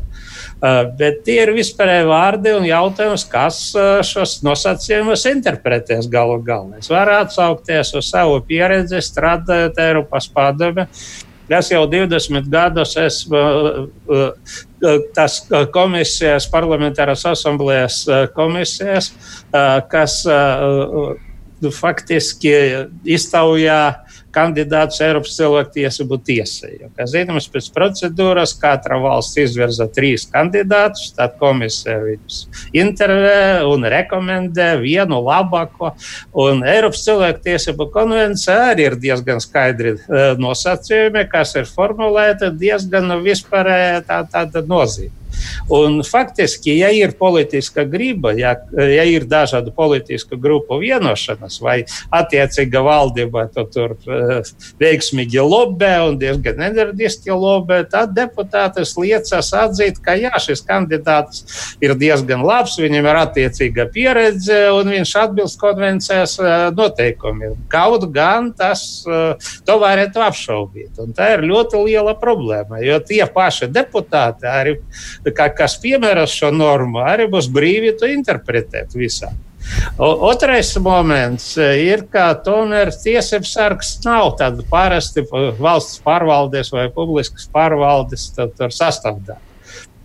Uh, 0.61 0.83
bet 0.97 1.23
tie 1.25 1.39
ir 1.41 1.55
vispārēji 1.57 2.09
vārdi 2.09 2.53
un 2.53 2.67
jautājums, 2.69 3.23
kas 3.29 3.61
uh, 3.77 4.03
šos 4.05 4.39
nosacījumus 4.45 5.25
interpretēs 5.31 6.09
galu 6.13 6.37
galā. 6.45 6.81
Es 6.81 6.91
varu 6.93 7.15
atsaukties 7.17 7.95
uz 7.97 8.11
savu 8.13 8.43
pieredzi, 8.45 9.01
strādājot 9.05 9.81
Eiropas 9.81 10.29
padome, 10.33 10.85
Es 11.51 11.71
jau 11.73 11.83
20 11.91 12.47
gadus 12.51 12.95
esmu 13.01 13.41
uh, 13.41 13.81
uh, 14.07 15.01
tas 15.17 15.41
komisijas, 15.75 16.47
parlamentāras 16.51 17.27
asamblējas 17.29 18.05
komisijas, 18.37 19.11
kas 19.91 20.21
faktiski 21.69 22.55
iztaujā 23.05 23.83
kandidātus 24.35 25.01
Eiropas 25.03 25.35
cilvēktiesību 25.37 26.19
tiesai. 26.27 26.73
Jo, 26.81 26.89
kā 26.97 27.07
zināms, 27.11 27.49
pēc 27.51 27.69
procedūras 27.75 28.55
katra 28.61 29.01
valsts 29.03 29.39
izvirza 29.43 29.89
trīs 29.91 30.27
kandidātus, 30.31 31.11
tad 31.17 31.37
komisija 31.41 31.99
viņus 32.05 32.41
intervē 32.77 33.67
un 33.69 33.87
rekomendē 33.91 34.71
vienu 34.83 35.21
labāko. 35.27 35.93
Un 36.47 36.65
Eiropas 36.67 37.05
cilvēktiesību 37.07 37.91
konvencija 37.95 38.71
arī 38.71 38.91
ir 38.91 38.99
diezgan 39.03 39.43
skaidri 39.43 39.97
uh, 39.97 40.35
nosacījumi, 40.41 41.27
kas 41.31 41.57
ir 41.59 41.71
formulēti 41.71 42.53
diezgan 42.61 43.19
vispārēja 43.25 44.05
tā, 44.07 44.23
tāda 44.31 44.65
nozīme. 44.67 45.17
Un 45.71 46.01
faktiski, 46.07 46.73
ja 46.81 46.91
ir 46.95 47.15
politiska 47.19 47.85
griba, 47.89 48.33
ja, 48.37 48.55
ja 48.75 49.05
ir 49.07 49.27
dažādu 49.31 49.73
politisku 49.75 50.39
grupu 50.41 50.81
vienošanās, 50.83 51.61
vai 51.63 51.79
attiecīga 52.15 52.83
valdība 52.85 53.47
to 53.55 53.65
tur 53.71 53.95
uh, 53.95 54.51
veiksmīgi 54.81 55.43
lobē 55.45 55.93
un 56.09 56.19
diezgan 56.21 56.63
enerģiski 56.71 57.33
lobē, 57.35 57.83
tad 57.91 58.15
deputātis 58.17 58.97
liecas 58.99 59.53
atzīt, 59.57 60.01
ka 60.05 60.17
jā, 60.19 60.33
šis 60.43 60.65
kandidāts 60.67 61.45
ir 61.83 61.95
diezgan 61.99 62.45
labs, 62.47 62.79
viņam 62.81 63.09
ir 63.11 63.21
attiecīga 63.23 63.87
pieredze 63.95 64.63
un 64.75 64.91
viņš 64.95 65.15
atbilst 65.25 65.61
konvencijas 65.61 66.37
uh, 66.43 66.69
noteikumiem. 66.77 67.57
Kaut 67.73 68.09
gan 68.15 68.51
tas 68.57 68.85
uh, 69.09 69.51
to 69.67 69.79
varētu 69.81 70.23
apšaubīt. 70.25 70.99
Un 71.03 71.15
tā 71.17 71.35
ir 71.37 71.47
ļoti 71.51 71.85
liela 71.87 72.15
problēma, 72.19 72.81
jo 72.85 72.99
tie 73.07 73.23
paši 73.31 73.71
deputāti 73.71 74.49
arī 74.51 74.77
kas 75.35 75.77
piemēros 75.83 76.35
šo 76.37 76.51
normu, 76.55 77.03
arī 77.05 77.29
būs 77.31 77.51
brīvi 77.53 77.95
to 77.99 78.11
interpretēt 78.11 78.97
visā. 78.99 79.33
Otrais 80.01 80.73
moments 80.81 81.53
e, 81.61 81.67
ir, 81.85 82.07
ka 82.13 82.31
tomēr 82.45 82.91
tiesības 82.97 83.53
sargs 83.59 83.91
nav 84.07 84.33
tāds 84.41 84.65
parasti 84.71 85.27
valsts 85.61 86.01
pārvaldes 86.05 86.73
vai 86.73 86.89
publiskas 86.95 87.47
pārvaldes 87.53 88.31
sastāvdaļa. 88.33 89.50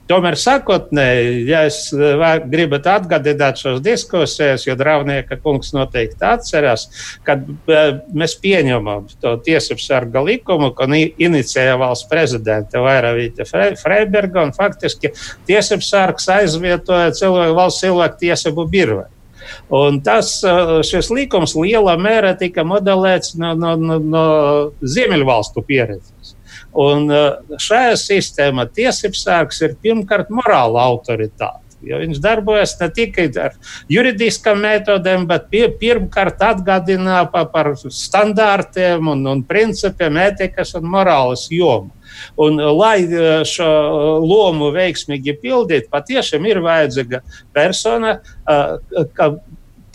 Tomēr 0.06 0.36
sākotnēji, 0.38 1.30
ja 1.50 1.64
es 1.66 1.88
eh, 1.98 2.24
gribat 2.46 2.86
atgādināt 2.92 3.58
šos 3.58 3.80
diskusijas, 3.86 4.68
jo 4.68 4.76
Draunieka 4.78 5.40
kungs 5.42 5.74
noteikti 5.74 6.22
atcerās, 6.30 6.84
kad 7.26 7.42
eh, 7.74 7.88
mēs 8.14 8.36
pieņemam 8.44 9.08
to 9.24 9.34
tiesību 9.48 9.82
sarga 9.82 10.22
likumu, 10.28 10.70
ko 10.78 10.86
inicēja 10.94 11.80
valsts 11.82 12.10
prezidente 12.12 12.82
Vairavīte 12.86 13.50
Freiberga, 13.50 14.46
un 14.46 14.54
faktiski 14.54 15.10
tiesību 15.50 15.86
sargs 15.86 16.30
aizvietoja 16.38 17.10
cilvēku, 17.18 17.58
valsts 17.58 17.88
cilvēku 17.88 18.22
tiesību 18.28 18.70
biroju. 18.78 19.10
Un 19.74 20.04
tas, 20.06 20.38
eh, 20.46 20.76
šis 20.86 21.10
likums 21.14 21.58
lielā 21.58 21.98
mērā 21.98 22.36
tika 22.38 22.62
modelēts 22.62 23.40
no, 23.42 23.56
no, 23.58 23.74
no, 23.74 23.98
no 23.98 24.28
Ziemeļvalstu 24.86 25.66
pieredzes. 25.66 26.15
Un 26.76 27.06
uh, 27.08 27.60
šajā 27.62 27.94
sistēmā 28.00 28.68
tiesības 28.76 29.22
sārgs 29.28 29.62
ir 29.64 29.78
pirmkārt 29.80 30.32
morāla 30.34 30.84
autoritāte. 30.90 31.62
Jo 31.86 32.00
viņš 32.02 32.18
darbojas 32.24 32.72
ne 32.80 32.88
tikai 32.96 33.28
ar 33.38 33.54
juridiskām 33.92 34.64
metodēm, 34.64 35.28
bet 35.30 35.50
pie, 35.52 35.66
pirmkārt 35.80 36.42
atgādina 36.42 37.20
pa, 37.30 37.44
par 37.52 37.76
standārtiem 37.78 39.12
un, 39.12 39.22
un 39.30 39.44
principiem, 39.46 40.18
etikas 40.24 40.74
un 40.80 40.88
morāles 40.90 41.46
jomu. 41.54 41.94
Un, 42.42 42.58
lai 42.80 43.06
uh, 43.08 43.44
šo 43.48 43.70
lomu 44.24 44.72
veiksmīgi 44.76 45.38
pildītu, 45.44 45.92
patiešām 45.94 46.48
ir 46.50 46.64
vajadzīga 46.66 47.22
persona, 47.56 48.18
ka 48.46 49.30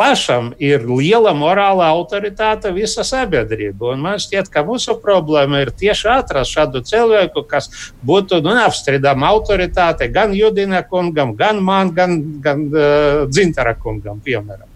pašam 0.00 0.54
ir 0.62 0.86
liela 0.88 1.34
morāla 1.36 1.90
autoritāte 1.92 2.72
visa 2.72 3.04
sabiedrība. 3.04 3.92
Un 3.92 4.04
man 4.04 4.20
šķiet, 4.22 4.48
ka 4.52 4.64
mūsu 4.64 4.96
problēma 5.02 5.60
ir 5.60 5.72
tieši 5.76 6.08
atrast 6.14 6.56
šādu 6.56 6.80
cilvēku, 6.88 7.44
kas 7.50 7.68
būtu 8.06 8.40
nu, 8.40 8.54
neapstrīdama 8.56 9.28
autoritāte 9.28 10.08
gan 10.12 10.32
Judina 10.36 10.80
kungam, 10.88 11.34
gan 11.36 11.60
man, 11.64 11.92
gan, 11.96 12.16
gan 12.40 12.68
uh, 12.72 13.26
Dzintara 13.28 13.74
kungam, 13.80 14.22
piemēram. 14.24 14.68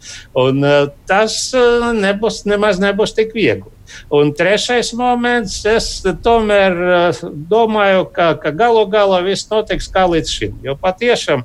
Un, 0.44 0.60
uh, 0.60 0.90
tas 1.08 1.38
uh, 1.56 1.88
nebūs, 1.96 2.42
nemaz 2.50 2.82
nebūs 2.82 3.16
tik 3.16 3.32
viegli. 3.36 3.70
Un 4.12 4.32
trešais 4.36 4.92
moments, 4.96 5.58
es 5.68 5.88
tomēr 6.24 6.76
domāju, 7.52 8.06
ka, 8.16 8.30
ka 8.40 8.52
galu 8.56 8.84
galā 8.90 9.20
viss 9.24 9.48
notiks 9.50 9.90
kā 9.92 10.06
līdz 10.08 10.36
šim. 10.36 10.60
Jo 10.64 10.76
patiešām 10.80 11.44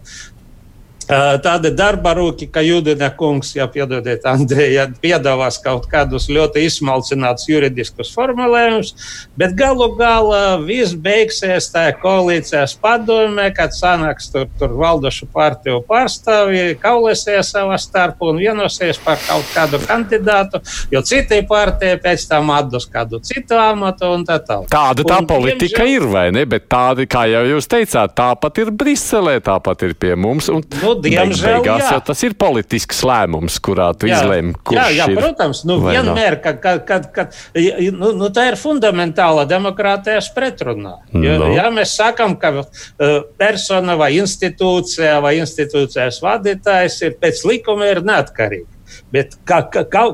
Tādi 1.09 1.71
darba 1.73 2.11
rūki, 2.13 2.45
ka 2.53 2.61
Judina 2.61 3.07
kungs, 3.17 3.55
ja 3.55 3.65
piedodiet, 3.71 4.21
Andrejā, 4.29 4.83
piedāvās 5.01 5.57
kaut 5.63 5.87
kādus 5.89 6.27
ļoti 6.29 6.61
izsmalcinātus 6.67 7.47
juridiskus 7.49 8.11
formulējumus, 8.13 8.91
bet 9.39 9.55
galu 9.57 9.87
galā 9.97 10.59
viss 10.61 10.93
beigsies 10.93 11.71
tajā 11.73 11.95
koalīcijas 12.03 12.75
padomē, 12.77 13.47
kad 13.57 13.73
sanāks 13.73 14.29
tur, 14.29 14.45
tur 14.59 14.75
valdošu 14.77 15.25
partiju 15.33 15.79
pārstāvji, 15.89 16.77
kaulēsies 16.83 17.55
savā 17.55 17.79
starpā 17.81 18.29
un 18.29 18.43
vienosies 18.43 19.01
par 19.01 19.17
kaut 19.25 19.49
kādu 19.55 19.81
kandidātu, 19.89 20.61
jo 20.93 21.01
citai 21.01 21.41
partijai 21.49 21.97
pēc 22.05 22.27
tam 22.29 22.53
atdos 22.53 22.85
kādu 22.85 23.17
citu 23.25 23.57
amatu 23.57 24.13
un 24.13 24.27
tā 24.29 24.37
tālāk. 24.45 24.69
Tāda 24.69 25.07
tā 25.09 25.19
un, 25.23 25.31
politika 25.33 25.81
diemžēl... 25.81 25.95
ir, 25.97 26.07
vai 26.13 26.27
ne? 26.37 26.45
Bet 26.45 26.69
tāda, 26.69 27.09
kā 27.09 27.25
jau 27.33 27.43
jūs 27.55 27.71
teicāt, 27.71 28.13
tāpat 28.13 28.61
ir 28.61 28.73
Briselē, 28.77 29.39
tāpat 29.41 29.89
ir 29.89 29.97
pie 29.97 30.13
mums. 30.13 30.53
Un... 30.53 30.61
Nu, 30.83 30.98
diemžēl 31.03 31.59
beigās, 31.59 31.85
jā. 31.87 31.99
tas 32.05 32.23
ir 32.27 32.35
politisks 32.39 33.01
lēmums, 33.07 33.59
kurā 33.63 33.89
tu 33.97 34.09
izlēmi, 34.09 34.55
kurš 34.67 34.79
jā, 34.79 34.87
jā, 34.97 35.07
ir. 35.13 35.19
Protams, 35.19 35.63
nu, 35.69 35.79
vienmēr, 35.83 36.39
kad, 36.43 36.59
kad, 36.63 36.81
kad, 36.87 37.09
kad 37.15 37.37
nu, 37.95 38.11
nu, 38.19 38.31
tā 38.35 38.49
ir 38.51 38.59
fundamentāla 38.59 39.45
demokrātijas 39.49 40.31
pretrunā. 40.35 40.97
Jo, 41.13 41.37
no. 41.41 41.51
Ja 41.55 41.69
mēs 41.73 41.95
sakām, 41.99 42.37
ka 42.41 42.53
uh, 42.61 43.19
persona 43.39 43.97
vai 43.99 44.11
institūcija 44.19 45.19
vai 45.25 45.37
institūcijas 45.41 46.21
vadītājs 46.25 47.01
ir 47.07 47.17
pēc 47.21 47.45
likuma 47.49 47.89
ir 47.91 48.03
neatkarīga. 48.05 48.69
Bet 49.13 49.37
kā, 49.47 49.61
kā, 49.73 49.85
kā, 49.89 50.05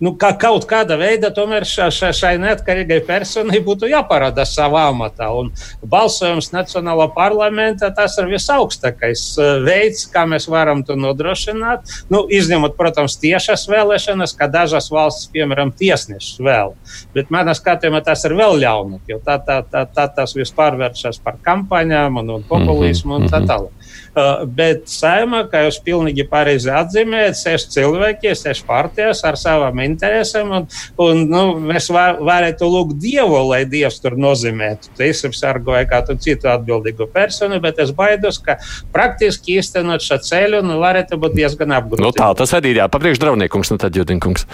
nu, 0.00 0.12
ka 0.20 0.32
kaut 0.40 0.66
kāda 0.68 0.96
veida 1.00 1.30
tomēr 1.34 1.66
ša, 1.68 1.88
ša, 1.94 2.12
šai 2.16 2.32
neatkarīgai 2.42 3.00
personai 3.06 3.60
būtu 3.64 3.90
jāparāda 3.90 4.46
savā 4.48 4.86
amatā. 4.90 5.28
Un 5.36 5.52
balsojums 5.84 6.52
Nacionālā 6.54 7.08
parlamentā 7.14 7.90
tas 7.94 8.16
ir 8.20 8.30
visaugstākais 8.30 9.24
eh, 9.40 9.52
veids, 9.66 10.06
kā 10.12 10.26
mēs 10.28 10.48
varam 10.52 10.82
to 10.86 10.96
nodrošināt. 10.98 11.86
Nu, 12.12 12.24
izņemot, 12.32 12.76
protams, 12.78 13.18
tiešas 13.22 13.66
vēlēšanas, 13.72 14.36
kā 14.38 14.50
dažas 14.52 14.90
valstis, 14.92 15.30
piemēram, 15.34 15.72
tiesnešus 15.76 16.40
vēl. 16.44 16.74
Bet 17.16 17.32
manā 17.34 17.56
skatījumā 17.56 18.02
tas 18.06 18.24
ir 18.28 18.36
vēl 18.38 18.60
ļaunāk, 18.62 19.04
jo 19.10 19.20
tā, 19.24 19.38
tā, 19.44 19.60
tā, 19.70 19.86
tā 19.90 20.08
tas 20.16 20.36
viss 20.36 20.54
pārvēršas 20.56 21.20
par 21.24 21.40
kampaņām 21.44 22.22
un, 22.22 22.36
un 22.38 22.46
populismu 22.48 23.20
un 23.20 23.28
tā 23.30 23.42
mhm. 23.42 23.50
tālāk. 23.50 23.85
Uh, 24.16 24.46
bet 24.48 24.86
saimā, 24.88 25.42
kā 25.52 25.66
jūs 25.66 25.76
pilnīgi 25.84 26.24
pareizi 26.30 26.70
atzīmējat, 26.72 27.36
seši 27.36 27.68
cilvēki, 27.74 28.32
seši 28.38 28.64
partijas 28.64 29.20
ar 29.28 29.36
savām 29.36 29.82
interesēm. 29.84 30.54
Un, 30.56 30.68
un, 31.04 31.22
nu, 31.28 31.42
mēs 31.60 31.90
var, 31.92 32.16
varētu 32.24 32.68
lūgt 32.70 32.96
Dievu, 33.02 33.42
lai 33.50 33.64
Dievs 33.68 34.00
tur 34.00 34.16
nozīmētu. 34.20 34.94
Es 35.04 35.20
sargoju 35.36 35.90
kādu 35.90 36.16
citu 36.22 36.48
atbildīgu 36.48 37.10
personu, 37.12 37.60
bet 37.60 37.82
es 37.84 37.92
baidos, 37.96 38.40
ka 38.40 38.56
praktiski 38.94 39.58
īstenot 39.60 40.04
šo 40.04 40.20
ceļu 40.24 40.62
nu, 40.64 40.80
varētu 40.80 41.20
būt 41.20 41.36
diezgan 41.36 41.76
apgrūtināti. 41.76 42.08
Nu, 42.08 42.16
tā 42.16 42.32
tas 42.40 42.56
arī 42.56 42.72
ir. 42.72 42.84
Papriekš 42.92 43.20
draudniekums, 43.20 43.74
nu 43.74 43.80
tad 43.82 44.00
jūtinkungs. 44.00 44.48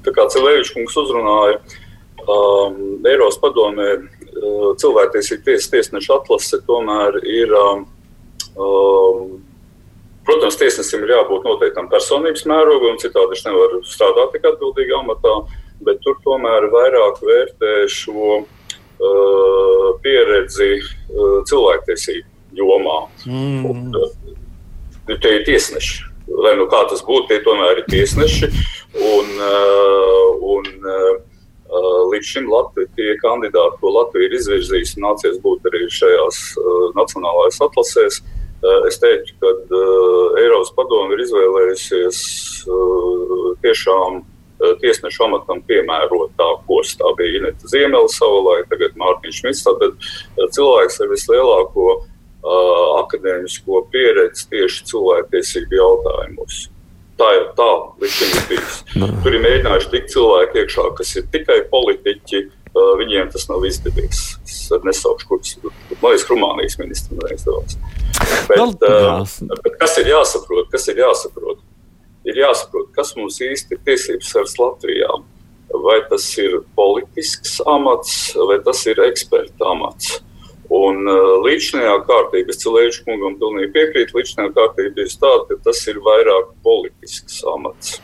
Tā 0.00 0.14
kā 0.16 0.26
Cilēvičs 0.32 0.74
kungs 0.74 0.98
uzrunāja, 0.98 1.60
um, 2.26 2.80
Eiropas 3.06 3.38
padomē 3.42 3.92
Eh, 3.94 4.19
cilvēktiesību 4.80 5.46
tiesas 5.46 5.70
tiesneša 5.72 6.18
atlase 6.20 6.60
tomēr 6.68 7.20
ir. 7.28 7.54
Um, 7.56 7.86
um, 8.56 9.38
protams, 10.26 10.58
tiesnesim 10.60 11.04
ir 11.04 11.14
jābūt 11.16 11.46
noteiktam 11.48 11.88
personības 11.90 12.46
mērogam, 12.48 12.98
citādi 13.02 13.34
viņš 13.34 13.44
nevar 13.48 13.76
strādāt 13.88 14.34
tik 14.34 14.46
atbildīgā 14.52 15.00
amatā, 15.00 15.34
bet 15.86 16.02
tur 16.04 16.18
tomēr 16.24 16.68
vairāk 16.72 17.22
vērtē 17.24 17.72
šo 17.90 18.36
uh, 18.42 19.88
pieredzi 20.04 20.76
uh, 20.78 21.40
cilvēktiesību 21.50 22.60
jomā. 22.60 23.00
Mm. 23.26 23.66
Un, 23.70 23.88
uh, 23.96 25.16
tie 25.16 25.40
ir 25.40 25.48
tiesneši. 25.48 26.06
Lai 26.30 26.52
nu 26.54 26.68
kā 26.70 26.84
tas 26.86 27.02
būtu, 27.02 27.26
tie 27.32 27.40
tomēr 27.42 27.82
ir 27.82 27.90
tiesneši. 27.90 28.52
Un, 29.00 29.34
uh, 29.40 30.46
un, 30.54 30.70
Uh, 30.80 31.29
līdz 31.70 32.26
šim 32.26 32.50
Latvija, 32.50 32.88
tie 32.96 33.14
kandidāti, 33.22 33.78
ko 33.80 33.92
Latvija 33.94 34.28
ir 34.28 34.36
izvirzījusi, 34.38 35.00
nācies 35.02 35.38
būt 35.44 35.68
arī 35.70 35.86
šajās 35.92 36.40
uh, 36.58 36.90
nacionālajās 36.98 37.60
atlasēs. 37.66 38.20
Uh, 38.60 38.88
es 38.90 38.98
teiktu, 39.00 39.36
ka 39.40 39.52
Eiropas 40.40 40.72
padomu 40.76 41.14
ir 41.14 41.24
izvēlējusies 41.24 42.18
tiešām 43.64 44.20
tiesnešu 44.82 45.24
amatam 45.24 45.62
piemērotākos. 45.64 46.96
Tā 47.00 47.14
bija 47.16 47.38
Ineta 47.38 47.70
Ziemela 47.72 48.10
savulaik, 48.12 48.66
tagad 48.72 48.98
Mārtiņš 49.00 49.38
Šmits. 49.40 49.64
Uh, 49.70 50.50
cilvēks 50.56 51.00
ar 51.00 51.14
vislielāko 51.14 51.92
akadēmisko 52.40 53.82
pieredzi 53.92 54.46
tieši 54.48 54.86
cilvēktiesību 54.88 55.76
jautājumos. 55.76 56.62
Tā 57.20 57.28
ir 57.36 57.42
tā, 57.58 57.68
līdz 58.00 58.14
šim 58.16 58.30
ir 58.32 58.46
bijis. 58.48 58.76
Nu. 58.96 59.08
Tur 59.20 59.34
ir 59.36 59.42
mēģinājuši 59.44 59.90
tikt 59.92 60.12
cilvēki 60.14 60.62
iekšā, 60.62 60.84
kas 60.96 61.10
ir 61.20 61.26
tikai 61.34 61.58
politiķi. 61.72 62.46
Uh, 62.70 62.92
viņiem 63.00 63.32
tas 63.34 63.48
nav 63.50 63.64
izdevies. 63.66 64.20
Es 64.46 64.70
nesaukšu, 64.70 65.26
kurš 65.26 65.56
man 65.64 66.12
liekas, 66.12 66.24
Rumānijas 66.30 66.78
ministrs 66.78 67.18
neizdevās. 67.18 67.76
Bet, 68.46 68.86
uh, 68.86 69.56
bet 69.66 69.76
kas 69.80 69.98
ir 69.98 70.12
jāsaprot? 70.12 70.70
Kas 70.70 70.86
ir 70.92 71.02
jāsaprot? 71.02 71.60
Ir 72.30 72.38
jāsaprot, 72.44 72.88
kas 72.94 73.10
mums 73.18 73.40
īsti 73.42 73.74
ir 73.74 73.82
tiesības 73.88 74.32
ar 74.38 74.48
Latvijā. 74.62 75.20
Vai 75.82 75.98
tas 76.08 76.24
ir 76.40 76.60
politisks 76.78 77.58
amats, 77.68 78.14
vai 78.48 78.60
tas 78.64 78.80
ir 78.90 79.02
eksperta 79.10 79.74
amats. 79.74 80.20
Un 80.70 81.02
uh, 81.10 81.40
līdzinājā 81.42 81.96
kārtība, 82.06 82.52
es 82.54 82.60
Cilēģis 82.62 83.00
kungam 83.02 83.34
pilnīgi 83.40 83.72
piekrītu, 83.74 84.14
līdzinājā 84.20 84.52
kārtība 84.54 85.02
ir 85.02 85.14
tāda, 85.18 85.46
ka 85.48 85.56
tas 85.66 85.80
ir 85.90 85.98
vairāk 86.06 86.52
politisks 86.62 87.40
amats. 87.50 87.96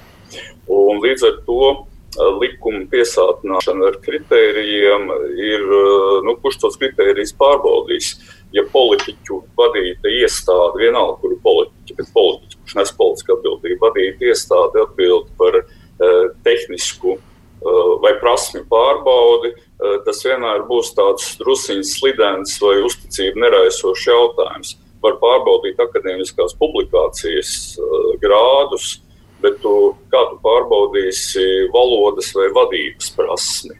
Un 0.66 0.98
līdz 1.05 1.26
ar 1.29 1.37
to 1.46 1.61
uh, 1.70 2.33
likuma 2.40 2.83
piesātināšana 2.90 3.87
ar 3.92 4.00
kritērijiem 4.02 5.07
ir, 5.38 5.62
uh, 5.62 6.16
nu, 6.26 6.35
kurš 6.42 6.59
tos 6.64 6.81
kritērijus 6.81 7.37
pārbaudīs. 7.38 8.16
Ja 8.55 8.66
politiķu 8.72 9.40
vadīta 9.59 10.11
iestāde, 10.11 10.83
vienalga, 10.83 11.20
kuru 11.22 11.38
politiķi, 11.46 11.96
bet 12.00 12.11
politiķi, 12.18 12.59
kurš 12.64 12.76
nes 12.81 12.92
politisku 12.98 13.37
atbildību, 13.37 13.79
vadīta 13.85 14.26
iestāde 14.33 14.83
atbild 14.83 15.31
par 15.38 15.61
uh, 15.62 16.35
tehnisku 16.42 17.14
uh, 17.14 17.94
vai 18.02 18.16
prasmi 18.18 18.66
pārbaudi, 18.66 19.55
Eh, 19.55 19.65
tas 19.76 20.22
vienmēr 20.24 20.64
būs 20.68 20.94
tāds 20.96 21.34
drusciņš 21.40 21.92
slidens 21.98 22.56
vai 22.62 22.78
uzticību 22.86 23.42
neraisošs 23.42 24.06
jautājums. 24.08 24.76
Var 25.04 25.18
pārbaudīt 25.20 25.80
akadēmiskās 25.82 26.56
publikācijas 26.60 27.50
eh, 27.76 28.06
grādus, 28.22 29.02
bet 29.44 29.58
tu, 29.62 29.92
kā 30.12 30.22
tu 30.30 30.38
pārbaudīsi 30.44 31.66
valodas 31.74 32.32
vai 32.34 32.48
vadības 32.56 33.10
prasmi? 33.18 33.76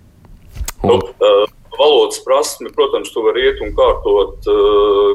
Nu, 0.85 0.98
eh, 1.00 1.46
valodas 1.78 2.20
prasmi, 2.24 2.72
protams, 2.76 3.09
tu 3.14 3.24
vari 3.24 3.48
iet 3.48 3.64
un 3.64 3.72
kārtot 3.76 4.46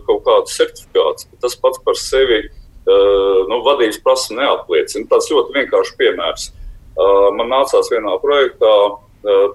kaut 0.05 0.25
kādu 0.25 0.51
certifikātu, 0.51 1.29
bet 1.31 1.45
tas 1.45 1.55
pats 1.57 1.81
par 1.81 1.97
sevi 1.97 2.43
nu, 2.85 3.57
vadības 3.65 3.97
prasmi 4.03 4.37
neapliecina. 4.37 5.07
Tas 5.09 5.29
ļoti 5.31 5.55
vienkāršs 5.55 5.95
piemērs. 5.97 6.45
Man 7.33 7.49
nācās 7.49 7.89
vienā 7.89 8.13
projektā 8.21 8.73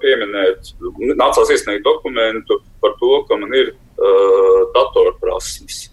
pieminēt, 0.02 0.72
nācās 1.18 1.50
iesniegt 1.50 1.84
dokumentu 1.86 2.60
par 2.82 2.94
to, 3.00 3.12
ka 3.28 3.38
man 3.40 3.54
ir 3.56 3.72
uh, 3.74 4.60
datorprasmes 4.76 5.86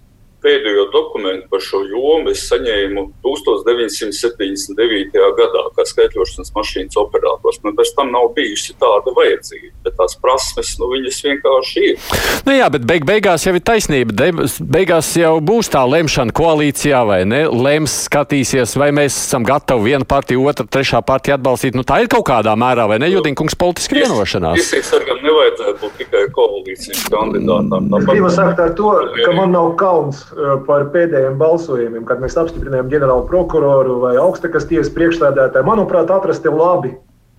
pēdējo 0.43 0.88
dokumentu 0.93 1.47
par 1.51 1.62
šo 1.63 1.82
jomu 1.88 2.32
es 2.34 2.43
saņēmu 2.49 3.06
1979. 3.23 5.21
gadā, 5.39 5.63
kā 5.75 5.86
skaitļošanas 5.88 6.53
mašīnas 6.56 6.99
operators. 6.99 7.62
Man 7.63 7.77
pēc 7.77 7.93
tam 7.97 8.12
nav 8.13 8.32
bijusi 8.36 8.75
tāda 8.82 9.13
vajadzība, 9.15 9.73
bet 9.86 9.97
tās 9.99 10.17
prasmes, 10.21 10.73
nu, 10.82 10.89
viņas 10.93 11.21
vienkārši 11.27 11.86
ir. 11.89 12.08
Nu 12.47 12.56
jā, 12.58 12.67
bet 12.73 12.88
beig 12.89 13.08
beigās 13.08 13.47
jau 13.47 13.56
ir 13.56 13.63
taisnība. 13.63 14.15
De 14.19 14.29
beigās 14.60 15.13
jau 15.19 15.36
būs 15.43 15.71
tā 15.73 15.84
lemšana 15.88 16.36
koalīcijā 16.36 17.03
vai 17.08 17.21
ne? 17.29 17.43
Lems 17.47 17.95
skatīsies, 18.10 18.75
vai 18.79 18.91
mēs 18.95 19.15
esam 19.25 19.47
gatavi 19.47 19.93
vienu 19.93 20.08
partiju, 20.10 20.43
otru, 20.51 20.67
trešā 20.67 21.03
partiju 21.08 21.38
atbalstīt. 21.38 21.77
Nu, 21.77 21.86
tā 21.88 22.01
ir 22.03 22.12
kaut 22.12 22.27
kādā 22.27 22.56
mērā, 22.60 22.88
vai 22.91 22.99
ne? 23.01 23.12
Judinkungs 23.13 23.56
politiski 23.60 24.01
vienošanās. 24.01 24.60
Tiesības 24.60 24.91
sargam 24.95 25.23
nevajadzētu 25.23 25.77
būt 25.84 25.97
tikai 26.01 26.25
koalīcijas 26.36 27.08
kandidātam. 27.13 27.89
Es 27.99 28.10
gribu 28.10 28.32
sākt 28.34 28.62
ar 28.63 28.75
to, 28.77 28.93
ka 29.23 29.36
man 29.38 29.53
nav 29.56 29.73
kauns 29.79 30.23
par 30.67 30.87
pēdējiem 30.93 31.37
balsojumiem, 31.39 32.03
kad 32.09 32.21
mēs 32.23 32.37
apstiprinājām 32.39 32.91
ģenerālu 32.91 33.25
prokuroru 33.29 33.99
vai 34.03 34.13
augstākas 34.21 34.67
tiesas 34.69 34.91
priekšstādātāju. 34.95 35.67
Manuprāt, 35.67 36.11
atrasti 36.13 36.51
labi 36.51 36.93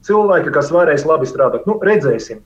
cilvēki, 0.07 0.53
kas 0.55 0.71
varēs 0.75 1.07
labi 1.09 1.29
strādāt. 1.29 1.67
Nu, 1.69 1.79
redzēsim. 1.83 2.43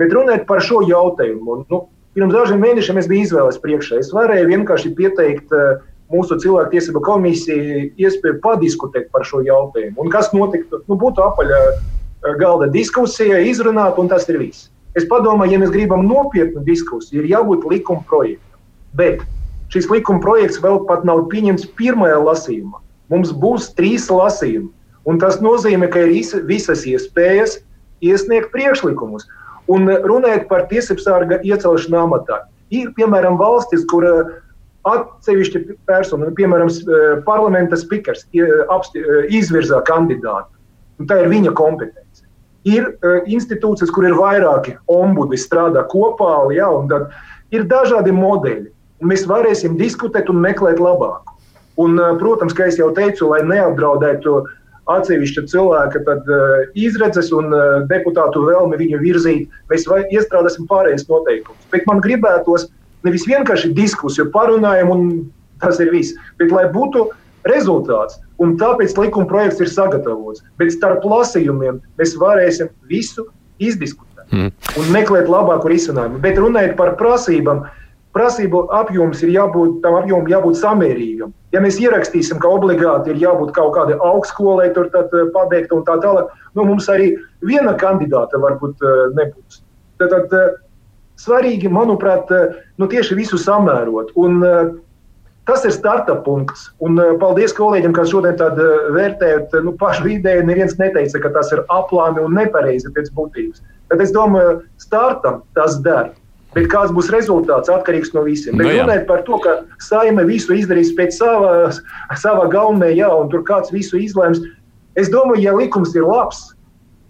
Bet 0.00 0.14
runāt 0.16 0.46
par 0.48 0.62
šo 0.64 0.80
jautājumu. 0.88 1.62
Nu, 1.70 1.84
pirms 2.16 2.34
dažiem 2.34 2.62
mēnešiem 2.62 3.00
es 3.00 3.08
biju 3.10 3.28
izvēles 3.28 3.60
priekšā. 3.62 4.00
Es 4.00 4.12
varēju 4.16 4.50
vienkārši 4.50 4.94
pieteikt 4.98 5.52
eh, 5.56 5.82
mūsu 6.12 6.38
cilvēktiesību 6.42 7.02
komisiju 7.04 7.88
iespēju 8.00 8.40
padiskutēt 8.44 9.10
par 9.12 9.26
šo 9.28 9.42
jautājumu. 9.44 9.98
Un 10.00 10.12
kas 10.12 10.32
notiktu? 10.36 10.82
Nu, 10.88 10.98
būtu 11.00 11.24
apaļā 11.24 11.60
galda 12.38 12.68
diskusija, 12.70 13.40
izrunāt, 13.42 13.98
un 13.98 14.08
tas 14.12 14.28
ir 14.30 14.38
viss. 14.40 14.70
Es 14.96 15.06
domāju, 15.08 15.54
ja 15.54 15.60
mēs 15.62 15.72
gribam 15.72 16.04
nopietnu 16.04 16.62
diskusiju, 16.66 17.22
ir 17.22 17.30
jābūt 17.30 17.64
likuma 17.70 18.04
projektam. 18.08 18.60
Bet 18.92 19.22
šis 19.72 19.88
likuma 19.90 20.20
projekts 20.22 20.60
vēl 20.62 20.82
pat 20.88 21.04
nav 21.08 21.26
pieņemts 21.32 21.70
pirmajā 21.78 22.20
lasījumā. 22.22 22.80
Mums 23.12 23.32
būs 23.36 23.72
trīs 23.76 24.08
lasījumi. 24.12 24.70
Un 25.08 25.18
tas 25.18 25.40
nozīmē, 25.42 25.88
ka 25.90 26.04
ir 26.04 26.12
visas 26.46 26.84
iespējas 26.86 27.58
iesniegt 28.04 28.52
priekšlikumus. 28.54 29.26
Un 29.70 29.88
runājot 29.88 30.48
par 30.50 30.66
tiesību 30.70 31.02
sārga 31.02 31.38
iecelšanu 31.46 31.98
amatā, 32.00 32.42
ir 32.74 32.90
piemēram 32.96 33.38
valstis, 33.40 33.84
kur 33.90 34.06
atsevišķa 34.88 35.62
persona, 35.86 36.26
nu, 36.26 36.34
piemēram, 36.34 36.70
parlamenta 37.26 37.78
spīkers, 37.78 38.24
izvirza 39.30 39.78
kandidātu. 39.86 40.50
Tā 41.06 41.22
ir 41.22 41.30
viņa 41.30 41.54
kompetence. 41.58 42.26
Ir 42.66 42.92
institūcijas, 43.26 43.90
kur 43.94 44.06
ir 44.06 44.14
vairāki 44.18 44.76
ombudi 44.90 45.38
strādā 45.38 45.82
kopā, 45.90 46.34
ja, 46.54 46.68
un 46.70 46.90
ir 47.54 47.66
dažādi 47.70 48.14
modeļi. 48.14 48.70
Mēs 49.02 49.26
varēsim 49.28 49.76
diskutēt 49.80 50.30
un 50.32 50.40
meklēt 50.42 50.80
labāku. 50.82 51.36
Un, 51.80 51.96
uh, 51.98 52.16
protams, 52.20 52.54
kā 52.56 52.68
jau 52.70 52.90
teicu, 52.96 53.30
lai 53.32 53.40
neapdraudētu 53.48 54.42
atsevišķa 54.92 55.44
cilvēka 55.50 56.02
tad, 56.06 56.28
uh, 56.28 56.66
izredzes 56.74 57.30
un 57.34 57.52
uh, 57.54 57.82
deputātu 57.90 58.44
vēlmi 58.44 58.80
viņu 58.80 59.00
virzīt, 59.02 59.58
mēs 59.72 59.86
iestrādāsim 60.10 60.68
pārējais 60.70 61.08
noteikumus. 61.08 61.68
Bet 61.72 61.86
man 61.88 62.02
gribētos 62.04 62.68
nevis 63.06 63.26
vienkārši 63.30 63.72
diskusiju 63.76 64.30
parunājumu, 64.34 64.94
un 64.94 65.08
tas 65.62 65.80
ir 65.82 65.92
viss, 65.94 66.16
bet 66.38 66.52
lai 66.54 66.66
būtu 66.74 67.08
rezultāts. 67.48 68.18
Un 68.42 68.56
tāpēc 68.58 68.94
likuma 68.98 69.28
projekts 69.30 69.62
ir 69.62 69.70
sagatavots. 69.70 70.42
Bet 70.58 70.74
starp 70.74 71.04
lasījumiem 71.06 71.80
mēs 71.98 72.16
varēsim 72.18 72.70
visu 72.90 73.26
izdiskutēt 73.62 74.32
mm. 74.34 74.50
un 74.80 74.90
meklēt 74.94 75.30
labāku 75.30 75.70
risinājumu. 75.72 76.20
Bet 76.22 76.40
runājot 76.42 76.74
par 76.78 76.96
prasībām, 77.00 77.64
prasību 78.16 78.66
apjoms 78.76 79.22
ir 79.24 79.32
jābūt, 79.34 79.80
tam 79.84 79.96
apjomam 80.00 80.28
jābūt 80.30 80.58
samērīgam. 80.60 81.32
Ja 81.52 81.62
mēs 81.64 81.78
ierakstīsim, 81.80 82.40
ka 82.42 82.50
obligāti 82.52 83.12
ir 83.12 83.20
jābūt 83.22 83.54
kaut 83.56 83.74
kādai 83.76 83.98
augstskolai, 84.00 84.70
tur 84.76 84.88
eh, 84.92 85.16
pabeigta 85.34 85.76
un 85.78 85.86
tā 85.88 85.98
tālāk, 86.04 86.30
nu, 86.56 86.66
mums 86.68 86.88
arī 86.92 87.12
viena 87.44 87.74
kandidāta 87.80 88.40
varbūt 88.42 88.84
eh, 88.84 89.02
nebūs. 89.18 89.60
Tad, 90.00 90.14
tad 90.14 90.36
eh, 90.38 90.54
svarīgi, 91.20 91.72
manuprāt, 91.72 92.32
nu, 92.80 92.88
tieši 92.88 93.18
visu 93.18 93.40
samērot. 93.40 94.16
Un, 94.20 94.40
Tas 95.42 95.64
ir 95.66 95.72
starta 95.74 96.14
punkts. 96.22 96.68
Un, 96.86 97.00
paldies 97.18 97.50
kolēģiem, 97.58 97.90
kas 97.96 98.12
šodien 98.12 98.36
tādu 98.38 98.62
vērtējot 98.94 99.56
nu, 99.66 99.72
pašu 99.80 100.12
ideju. 100.14 100.44
Neviens 100.46 100.76
neteica, 100.78 101.18
ka 101.24 101.32
tas 101.34 101.50
ir 101.50 101.64
aplāmi 101.66 102.22
un 102.22 102.36
nepareizi 102.38 102.92
pēc 102.94 103.10
būtības. 103.16 103.58
Tad 103.90 104.04
es 104.04 104.14
domāju, 104.14 104.60
startam 104.78 105.40
tas 105.58 105.80
der. 105.82 106.12
Bet 106.52 106.68
kāds 106.72 106.92
būs 106.92 107.08
rezultāts, 107.12 107.70
atkarīgs 107.72 108.12
no 108.12 108.24
visiem. 108.26 108.58
Bet 108.60 108.68
nu, 108.68 108.72
runājot 108.82 109.06
par 109.08 109.22
to, 109.28 109.38
ka 109.40 109.54
saime 109.80 110.24
visu 110.28 110.52
izdarīs 110.56 110.92
pēc 110.98 111.16
savā, 111.16 111.70
savā 112.20 112.48
galvenā, 112.52 112.90
jā, 112.92 113.08
un 113.08 113.30
tur 113.32 113.44
kāds 113.48 113.72
visu 113.72 114.00
izlems. 114.00 114.42
Es 115.00 115.08
domāju, 115.12 115.40
ja 115.46 115.54
likums 115.56 115.94
ir 115.96 116.04
labs, 116.04 116.50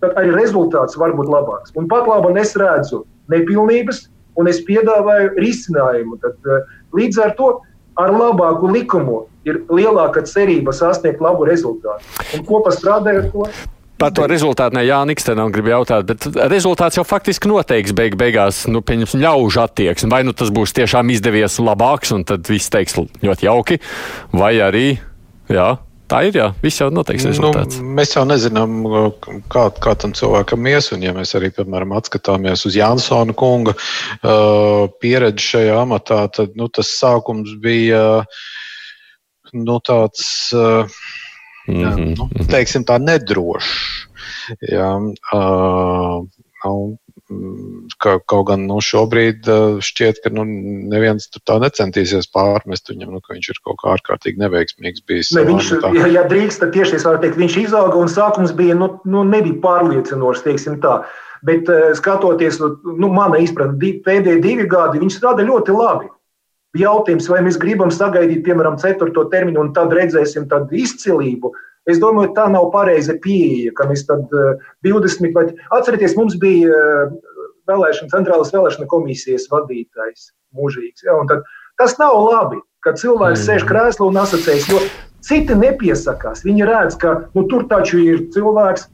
tad 0.02 0.14
arī 0.20 0.31
rezultāts 0.37 0.98
var 0.98 1.16
būt 1.18 1.31
labāks. 1.31 1.74
Un 1.78 1.90
pat 1.90 2.07
labi, 2.07 2.37
es 2.38 2.55
redzu 2.59 3.02
nepilnības, 3.33 4.07
un 4.38 4.48
es 4.50 4.62
piedāvāju 4.66 5.35
risinājumu. 5.42 6.18
Tad, 6.22 6.38
uh, 6.46 6.62
līdz 6.94 7.20
ar 7.26 7.37
to 7.38 7.50
ar 8.00 8.14
labāku 8.14 8.70
likumu 8.72 9.24
ir 9.48 9.62
lielāka 9.72 10.22
cerība 10.28 10.74
sasniegt 10.76 11.22
labu 11.22 11.46
rezultātu. 11.48 12.07
Un 12.37 12.46
kopā 12.46 12.72
strādājot 12.74 13.31
to. 13.35 13.46
Par 14.03 14.15
to 14.17 14.27
rezultātu 14.31 14.77
ne 14.79 14.83
Jānis 14.87 15.17
Ikstenam 15.17 15.53
grib 15.55 15.71
jautāt, 15.71 16.09
bet 16.09 16.27
rezultāts 16.51 16.99
jau 16.99 17.05
faktiski 17.07 17.51
noteiks 17.51 17.95
beig 17.97 18.17
beigās, 18.19 18.65
nu, 18.71 18.83
pieņemsim, 18.83 19.23
ļaužu 19.23 19.62
attieksmi. 19.62 20.11
Vai 20.11 20.23
nu 20.27 20.35
tas 20.35 20.51
būs 20.55 20.75
tiešām 20.75 21.12
izdevies 21.15 21.61
labāks, 21.62 22.15
un 22.17 22.27
tad 22.27 22.49
viss 22.51 22.73
teiks 22.73 22.99
ļoti 22.99 23.49
jauki, 23.49 23.79
vai 24.35 24.57
arī, 24.65 24.87
jā, 25.53 25.71
Tā 26.12 26.19
ir, 26.29 26.35
jā, 26.37 26.51
viss 26.61 26.77
jau 26.77 26.91
noteiks 26.93 27.25
nu, 27.25 27.31
rezultāts. 27.31 27.79
Nu, 27.81 27.95
mēs 27.97 28.11
jau 28.12 28.27
nezinām, 28.29 28.73
kā, 29.49 29.62
kā 29.81 29.95
tam 29.97 30.12
cilvēkam 30.12 30.67
ies, 30.69 30.91
un 30.93 31.07
ja 31.07 31.15
mēs 31.17 31.33
arī, 31.38 31.49
piemēram, 31.57 31.95
atskatāmies 31.97 32.67
uz 32.69 32.77
Jansona 32.77 33.33
kunga 33.33 33.73
uh, 33.73 34.91
pieredzi 35.01 35.47
šajā 35.55 35.79
amatā, 35.81 36.19
tad 36.37 36.53
nu, 36.61 36.69
tas 36.69 36.91
sākums 36.99 37.55
bija 37.65 38.03
nu, 39.57 39.79
tāds, 39.88 40.27
uh, 40.53 41.01
mm 41.68 41.75
-hmm. 41.75 42.16
nu, 42.18 42.29
mhm. 42.29 42.48
teiksim, 42.51 42.85
tā 42.88 42.98
nedrošs. 43.03 44.09
Jā, 44.72 44.96
uh, 45.33 46.25
nu, 46.64 46.98
Ka, 48.03 48.18
kaut 48.29 48.46
gan 48.51 48.64
nu, 48.68 48.77
šobrīd 48.83 49.46
šķiet, 49.81 50.18
ka 50.25 50.33
nu, 50.35 50.44
neviens 50.90 51.29
tā 51.48 51.57
necentīsies 51.62 52.29
pārmest 52.35 52.90
viņam, 52.90 53.14
nu, 53.14 53.20
ka 53.25 53.37
viņš 53.37 53.48
ir 53.53 53.61
kaut 53.64 53.79
kā 53.81 53.92
ārkārtīgi 53.94 54.42
neveiksmīgs 54.42 55.05
bijis. 55.09 55.31
Ne, 55.37 55.44
viņš, 55.48 55.70
ja, 55.96 56.07
ja 56.18 56.25
drīkst, 56.29 56.61
tad 56.61 56.75
tieši 56.75 56.98
es 56.98 57.07
varu 57.09 57.22
teikt, 57.22 57.38
viņš 57.40 57.57
izauga 57.62 57.96
un 58.01 58.11
sākums 58.11 58.53
bija, 58.59 58.77
nu, 58.79 58.90
nu 59.09 59.22
nebija 59.29 59.61
pārliecinošs, 59.64 60.44
teiksim 60.44 60.81
tā. 60.83 60.98
Bet 61.46 61.70
skatoties, 61.98 62.61
nu, 62.61 63.09
mana 63.09 63.40
izpratne, 63.42 63.94
pēdējie 64.05 64.42
divi 64.44 64.68
gadi, 64.70 65.01
viņš 65.03 65.18
strādā 65.18 65.46
ļoti 65.46 65.79
labi. 65.79 66.11
Jautājums, 66.79 67.29
vai 67.29 67.43
mēs 67.45 67.59
gribam 67.61 67.91
sagaidīt, 67.93 68.45
piemēram, 68.47 68.79
ceturto 68.81 69.27
termiņu 69.33 69.61
un 69.61 69.75
tad 69.77 69.93
redzēsim 69.93 70.47
tādu 70.49 70.79
izcilību, 70.81 71.53
Es 71.91 71.99
domāju, 71.99 72.31
tā 72.37 72.47
nav 72.51 72.69
pareiza 72.71 73.17
pieeja, 73.23 73.73
ka 73.75 73.89
mēs 73.91 74.05
tad 74.07 74.31
20 74.87 75.25
eh, 75.27 75.33
vai 75.35 75.47
atcerieties, 75.75 76.15
mums 76.15 76.37
bija 76.39 76.71
eh, 76.71 77.15
vēlēšana, 77.71 78.11
centrālās 78.13 78.53
vēlēšana 78.55 78.87
komisijas 78.91 79.49
vadītājs 79.51 80.31
mūžīgs. 80.55 81.03
Ja, 81.07 81.17
tas 81.81 81.97
nav 81.99 82.15
labi, 82.29 82.61
ka 82.87 82.95
cilvēks 82.99 83.41
mm. 83.41 83.49
sēž 83.49 83.67
krēslā 83.67 84.07
un 84.13 84.21
asociējas, 84.23 84.69
jo 84.71 84.83
citi 85.27 85.59
nepiesakās. 85.59 86.45
Viņi 86.47 86.69
redz, 86.71 86.99
ka 87.03 87.17
nu, 87.35 87.49
tur 87.51 87.67
taču 87.71 87.99
ir 88.03 88.25
cilvēks, 88.35 88.87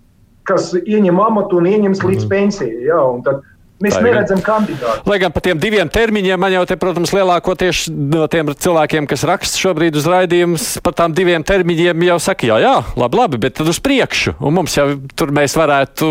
kas 0.49 0.73
ieņem 0.81 1.21
amatu 1.21 1.61
un 1.61 1.69
ieņems 1.69 2.01
līdz 2.07 2.25
mm. 2.25 2.33
pensijai. 2.33 2.88
Ja, 2.88 3.03
tad 3.27 3.45
Mēs 3.79 3.95
Tā 3.95 4.03
neredzam 4.03 4.41
kandidātu. 4.43 5.07
Lai 5.07 5.21
gan 5.23 5.31
par 5.35 5.45
tiem 5.47 5.59
diviem 5.62 5.91
termiņiem 5.93 6.41
man 6.43 6.51
jau 6.57 6.64
te, 6.67 6.75
protams, 6.81 7.12
lielākoties 7.14 7.85
no 7.95 8.27
tiem 8.31 8.51
cilvēkiem, 8.51 9.07
kas 9.11 9.23
raksta 9.29 9.61
šobrīd 9.62 9.99
uz 10.01 10.09
raidījumus, 10.11 10.67
par 10.83 10.97
tām 10.99 11.14
diviem 11.14 11.45
termiņiem 11.47 12.07
jau 12.09 12.19
saka, 12.23 12.49
jā, 12.51 12.59
jā, 12.64 12.75
labi, 12.99 13.21
labi, 13.21 13.41
bet 13.47 13.55
tad 13.61 13.71
uz 13.71 13.79
priekšu. 13.85 14.35
Un 14.43 14.59
mums 14.59 14.75
jau 14.75 14.88
tur 15.14 15.31
mēs 15.35 15.55
varētu 15.59 16.11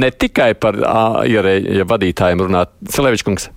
ne 0.00 0.12
tikai 0.16 0.54
par 0.56 0.80
ierēģu 1.28 1.88
vadītājiem 1.92 2.46
runāt. 2.46 2.72
Celevičkungs. 2.92 3.50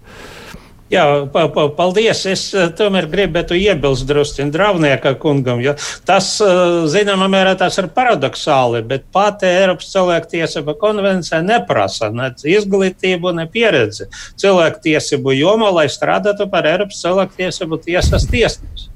Jā, 0.94 1.02
pa, 1.34 1.48
pa, 1.50 1.64
paldies. 1.74 2.20
Es 2.30 2.44
eh, 2.54 2.68
tomēr 2.78 3.08
gribētu 3.10 3.58
iebilst 3.58 4.06
drusku 4.06 4.46
Draunieka 4.54 5.16
kungam. 5.18 5.64
Ja. 5.64 5.74
Tas, 6.06 6.36
eh, 6.46 6.86
zināmā 6.94 7.26
mērā, 7.32 7.56
tas 7.58 7.80
ir 7.82 7.90
paradoxāli, 7.96 8.84
bet 8.86 9.08
pati 9.16 9.50
Eiropas 9.50 9.90
cilvēktiesība 9.96 10.78
konvencija 10.78 11.42
neprasa 11.42 12.12
ne 12.14 12.30
izglītību, 12.38 13.34
ne 13.34 13.48
pieredzi 13.50 14.12
cilvēktiesību 14.42 15.34
jomā, 15.40 15.74
lai 15.74 15.88
strādātu 15.90 16.46
par 16.54 16.70
Eiropas 16.70 17.02
cilvēktiesību 17.02 17.82
tiesas 17.88 18.30
tiesnesu 18.30 18.94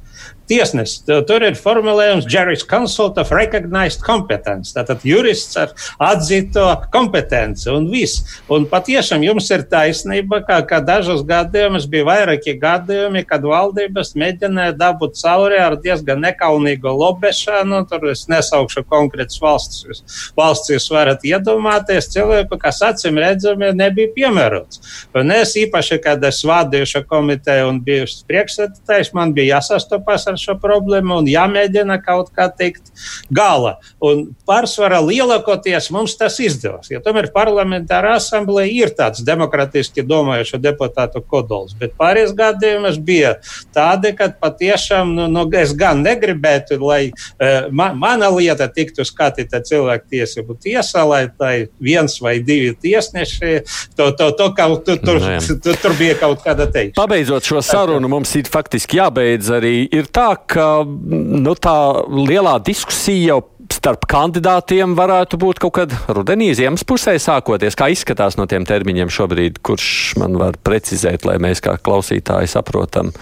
tiesnesis. 0.49 1.03
Tur 1.05 1.45
ir 1.45 1.57
formulējums 1.59 2.27
Jerry's 2.29 2.65
Consult 2.67 3.19
of 3.21 3.31
Recognized 3.33 4.03
Competence. 4.05 4.73
Tātad 4.75 5.03
jurists 5.07 5.57
ar 5.59 5.73
atzīto 6.09 6.65
kompetenci 6.93 7.69
un 7.73 7.87
viss. 7.91 8.39
Un 8.51 8.65
patiešām 8.69 9.23
jums 9.25 9.49
ir 9.53 9.65
taisnība, 9.69 10.41
ka, 10.47 10.59
ka 10.67 10.81
dažos 10.85 11.21
gadījumos 11.27 11.87
bija 11.89 12.07
vairāki 12.09 12.55
gadījumi, 12.59 13.23
kad 13.29 13.45
valdības 13.45 14.15
mēģināja 14.19 14.75
dabūt 14.79 15.19
cauri 15.21 15.59
ar 15.61 15.77
diezgan 15.81 16.23
nekaunīgu 16.25 16.93
lobešanu. 17.03 17.83
Tur 17.89 18.09
es 18.13 18.25
nesaukšu 18.31 18.85
konkrētas 18.89 19.39
valstis. 19.43 20.03
Valsts 20.37 20.73
jūs 20.73 20.89
varat 20.93 21.25
iedomāties 21.27 22.09
cilvēku, 22.13 22.59
kas 22.61 22.81
acīm 22.85 23.19
redzami 23.21 23.71
nebija 23.77 24.13
piemērots. 24.15 24.81
Un 25.17 25.33
es 25.35 25.55
īpaši, 25.59 25.99
kad 26.03 26.23
es 26.25 26.41
vadīju 26.47 26.89
šo 26.89 27.03
komiteju 27.09 27.69
un 27.69 27.81
biju 27.85 28.07
priekšsēdētājs, 28.29 29.13
man 29.17 29.33
bija 29.35 29.57
jāsastopas 29.57 30.27
ar 30.29 30.38
šo 30.41 30.55
problēmu 30.61 31.19
un 31.21 31.29
jāmēģina 31.29 31.99
kaut 32.05 32.31
kā 32.35 32.49
tikt 32.49 32.91
galā. 33.33 33.77
Un 34.03 34.29
pārsvarā 34.47 34.99
lielākoties 35.03 35.89
mums 35.95 36.15
tas 36.19 36.39
izdevās. 36.43 36.89
Jo 36.91 37.01
tomēr 37.03 37.29
parlamentārā 37.35 38.15
asamblēja 38.19 38.85
ir 38.85 38.93
tāds 38.97 39.23
demokratiski 39.25 40.05
domājošo 40.07 40.59
deputātu 40.61 41.21
kodols, 41.25 41.75
bet 41.79 41.95
pārējais 41.99 42.35
gadījumos 42.37 42.99
bija 43.03 43.35
tādi, 43.75 44.13
ka 44.17 44.31
patiešām 44.41 45.13
nu, 45.15 45.27
nu, 45.31 45.45
es 45.59 45.73
gan 45.77 46.03
negribētu, 46.05 46.79
lai 46.81 47.01
uh, 47.11 47.69
ma, 47.71 47.91
mana 47.97 48.29
lieta 48.33 48.69
tiktu 48.71 49.05
skatīta 49.07 49.61
cilvēktiesību 49.65 50.57
tiesā, 50.63 51.03
lai 51.07 51.23
tai 51.29 51.53
viens 51.81 52.15
vai 52.23 52.37
divi 52.45 52.73
tiesneši 52.79 53.59
to, 53.97 54.11
to, 54.17 54.31
to 54.37 54.49
kaut 54.57 54.85
tur, 54.85 54.99
tur, 55.03 55.19
nu 55.19 55.59
tur, 55.63 55.79
tur 55.81 55.95
bija 55.99 56.17
kaut 56.19 56.43
kāda 56.45 56.67
teikšana. 56.69 56.97
Pabeidzot 56.99 57.49
šo 57.49 57.63
sarunu, 57.65 58.11
mums 58.11 58.33
ir 58.39 58.49
faktiski 58.51 58.99
jābeidz 58.99 59.51
arī 59.59 59.73
ir 59.95 60.09
tā, 60.13 60.28
ka 60.49 60.67
nu, 60.85 61.55
tā 61.55 61.75
lielā 62.09 62.57
diskusija 62.65 63.33
jau 63.33 63.41
starp 63.79 64.03
kandidātiem 64.09 64.93
varētu 64.97 65.39
būt 65.39 65.61
kaut 65.63 65.75
kad 65.77 65.93
rudenī, 66.11 66.51
ziemas 66.57 66.83
pusē 66.87 67.15
sākoties. 67.21 67.77
Kā 67.79 67.87
izskatās 67.93 68.35
no 68.39 68.47
tiem 68.49 68.65
termiņiem 68.67 69.11
šobrīd, 69.13 69.61
kurš 69.65 70.17
man 70.19 70.35
var 70.39 70.57
precizēt, 70.65 71.23
lai 71.27 71.37
mēs 71.41 71.63
kā 71.63 71.77
klausītāji 71.79 72.49
saprotam? 72.51 73.13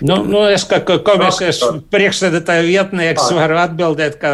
Nu, 0.00 0.20
nu, 0.24 0.44
es 0.48 0.64
kā 0.68 0.80
komisijas 0.84 1.60
priekšsēdētāju 1.92 2.68
vietnieks 2.70 3.28
varu 3.36 3.58
atbildēt, 3.60 4.16
ka 4.22 4.32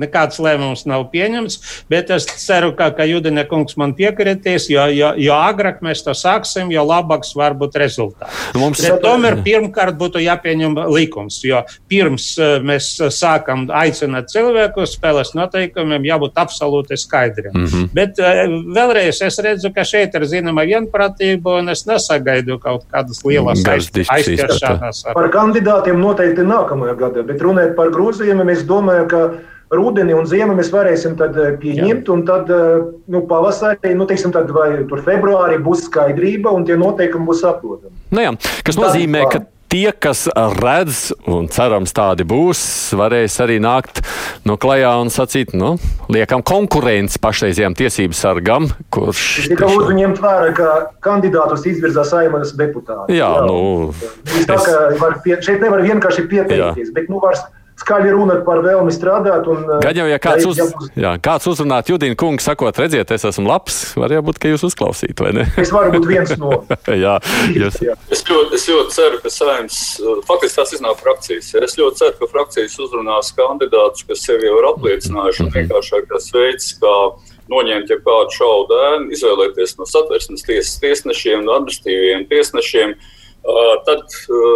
nekāds 0.00 0.40
lēmums 0.44 0.84
nav 0.90 1.06
pieņemts, 1.14 1.60
bet 1.92 2.12
es 2.14 2.28
ceru, 2.42 2.74
ka, 2.76 2.90
ka 2.96 3.06
Judina 3.08 3.46
kungs 3.48 3.78
man 3.80 3.94
piekritīs, 3.96 4.68
jo, 4.72 4.84
jo, 4.92 5.14
jo 5.20 5.38
agrāk 5.38 5.80
mēs 5.84 6.04
to 6.04 6.12
sāksim, 6.18 6.72
jo 6.74 6.84
labāks 6.84 7.32
var 7.38 7.56
būt 7.58 7.78
rezultāts. 7.80 8.44
Mums... 8.58 8.82
Bet 8.84 9.00
tomēr 9.04 9.38
pirmkārt 9.46 9.96
būtu 10.00 10.20
jāpieņem 10.24 10.76
likums, 10.92 11.40
jo 11.46 11.62
pirms 11.90 12.28
eh, 12.36 12.58
mēs 12.64 12.92
sākam 13.14 13.66
aicināt 13.72 14.32
cilvēkus 14.34 14.98
spēles 15.14 15.34
noteikumiem, 15.36 16.04
jābūt 16.08 16.38
absolūti 16.40 16.96
skaidriem. 16.96 17.52
Mm 17.54 17.66
-hmm. 17.66 17.88
Bet 17.94 18.18
eh, 18.18 18.44
vēlreiz 18.48 19.22
es 19.22 19.38
redzu, 19.38 19.72
ka 19.74 19.84
šeit 19.84 20.14
ir 20.14 20.26
zināma 20.26 20.64
vienprātība, 20.64 21.58
un 21.60 21.68
es 21.68 21.86
nesagaidu 21.86 22.58
kaut 22.58 22.84
kādas 22.90 23.24
lielas 23.24 23.62
aizķeršanās. 23.64 25.14
Par 25.14 25.30
kandidātiem 25.30 26.00
noteikti 26.00 26.42
nākamajā 26.42 26.94
gadā, 26.96 27.22
bet 27.22 27.40
runājot 27.40 27.74
par 27.76 27.90
grozījumiem, 27.90 28.48
es 28.50 28.64
domāju, 28.64 29.06
ka 29.08 29.32
rudeni 29.70 30.14
un 30.14 30.26
ziemu 30.26 30.54
mēs 30.54 30.70
varēsim 30.70 31.16
eh, 31.18 31.56
pieņemt, 31.60 32.06
Jā. 32.06 32.12
un 32.12 32.24
tad 32.24 32.50
nu, 33.08 33.20
pavasarī, 33.26 33.94
nu, 33.94 34.06
teiksim, 34.06 34.32
tad 34.32 34.50
vai 34.50 34.84
februārī 34.84 35.58
būs 35.58 35.88
skaidrība, 35.88 36.50
un 36.50 36.64
tie 36.64 36.76
noteikumi 36.76 37.26
būs 37.26 37.40
saprotami. 37.40 37.94
Nu 38.10 38.20
jā, 38.20 38.32
kas 38.64 38.76
nozīmē, 38.76 39.24
ka 39.32 39.40
tie, 39.74 39.90
kas 39.90 40.28
redz, 40.60 41.08
un 41.26 41.48
cerams 41.50 41.94
tādi 41.94 42.22
būs, 42.28 42.60
varēs 42.94 43.34
arī 43.42 43.56
nākt 43.62 44.04
no 44.46 44.54
klajā 44.60 44.92
un 45.02 45.10
sacīt, 45.10 45.54
nu, 45.58 45.74
liekam 46.14 46.44
konkurenci 46.46 47.18
pašreizējām 47.22 47.74
tiesību 47.78 48.14
sargam, 48.14 48.68
kurš. 48.94 49.24
Es 49.42 49.50
tikai 49.50 49.72
lūdzu 49.72 49.96
ņemt 49.98 50.22
vērā, 50.22 50.52
ka 50.54 50.68
kandidātus 51.04 51.66
izvirzā 51.72 52.06
saimas 52.06 52.54
deputāti. 52.58 53.18
Jā, 53.18 53.32
jā. 53.34 53.50
nu. 53.50 53.90
Tā, 54.46 54.60
es... 54.60 54.70
var 55.02 55.18
pie, 55.26 55.40
šeit 55.42 55.58
nevar 55.64 55.82
vienkārši 55.82 56.28
pieteikties, 56.30 56.92
jā. 56.92 56.94
bet, 56.94 57.10
nu, 57.10 57.18
var 57.24 57.40
skaļi 57.84 58.12
runāt 58.14 58.42
par 58.46 58.62
vēlmi 58.64 58.92
strādāt. 58.94 59.48
Un, 59.50 59.64
Gan 59.84 59.98
jau, 59.98 60.06
ja 60.08 60.18
kāds, 60.22 60.46
uz, 60.48 60.60
jā, 60.98 61.14
kāds 61.22 61.48
uzrunāt 61.50 61.90
Judīnu 61.92 62.16
kungu, 62.20 62.42
sakot, 62.42 62.76
redziet, 62.80 63.12
es 63.14 63.26
esmu 63.28 63.46
labs, 63.50 63.78
var 64.00 64.14
jau 64.14 64.22
būt, 64.26 64.40
ka 64.42 64.52
jūs 64.52 64.66
uzklausītu, 64.70 65.26
vai 65.26 65.32
ne? 65.38 65.46
Es 65.60 65.72
varu 65.74 65.94
būt 65.96 66.08
viens 66.08 66.34
no. 66.40 66.62
jā, 67.04 67.16
jūs... 67.54 67.80
jā. 67.84 67.96
Es, 68.12 68.24
ļoti, 68.28 68.58
es 68.58 68.66
ļoti 68.70 68.96
ceru, 68.96 69.20
ka 69.22 69.32
saimnes, 69.32 69.80
faktiski 70.28 70.60
tās 70.60 70.74
iznāk 70.78 71.00
frakcijas. 71.02 71.52
Es 71.60 71.78
ļoti 71.80 72.02
ceru, 72.02 72.16
ka 72.22 72.30
frakcijas 72.32 72.78
uzrunās 72.86 73.32
kandidātus, 73.36 74.06
kas 74.08 74.24
sevi 74.26 74.48
jau 74.48 74.58
ir 74.60 74.70
apliecinājuši, 74.72 75.44
un 75.44 75.50
mhm. 75.50 75.58
vienkāršākais 75.60 76.30
veids, 76.34 76.70
kā 76.82 76.94
noņemt 77.52 77.90
jau 77.92 78.00
kādu 78.06 78.38
šaudu 78.38 78.78
ēnu, 78.88 79.10
izvēlēties 79.12 79.76
no 79.76 79.88
satversmes 79.88 80.46
tiesas 80.46 80.80
tiesnešiem, 80.80 81.44
no 81.44 81.58
administratīviem 81.58 82.24
tiesnešiem. 82.30 82.94
Uh, 82.94 83.10
tad 83.84 84.14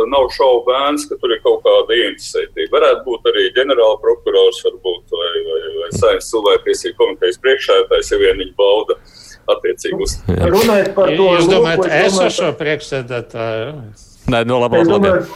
nav 0.08 0.28
šaubu 0.32 0.64
bērns, 0.68 1.04
ka 1.10 1.18
tur 1.20 1.34
ir 1.34 1.42
kaut 1.44 1.60
kāda 1.66 1.96
interesētība. 2.06 2.70
Varētu 2.78 3.04
būt 3.04 3.28
arī 3.32 3.48
ģenerāla 3.56 3.98
prokurors, 4.00 4.62
varbūt, 4.64 5.12
vai, 5.12 5.32
vai, 5.48 5.60
vai 5.82 5.90
saimnes 5.92 6.30
cilvēktiesību 6.32 6.96
komitejas 7.02 7.40
priekšsēdētājs, 7.44 8.12
ja 8.14 8.20
vien 8.22 8.40
viņi 8.40 8.54
bauda 8.58 8.96
attiecīgi 9.52 10.00
uz. 10.04 10.16
Runājot 10.28 10.94
par 10.96 11.12
to, 11.12 11.28
jūs 11.36 11.50
domājat, 11.52 11.90
es 12.00 12.18
esmu 12.30 12.50
priekšsēdētāju? 12.62 13.68
Nē, 14.32 14.42
no 14.48 14.62
labāk. 14.64 15.28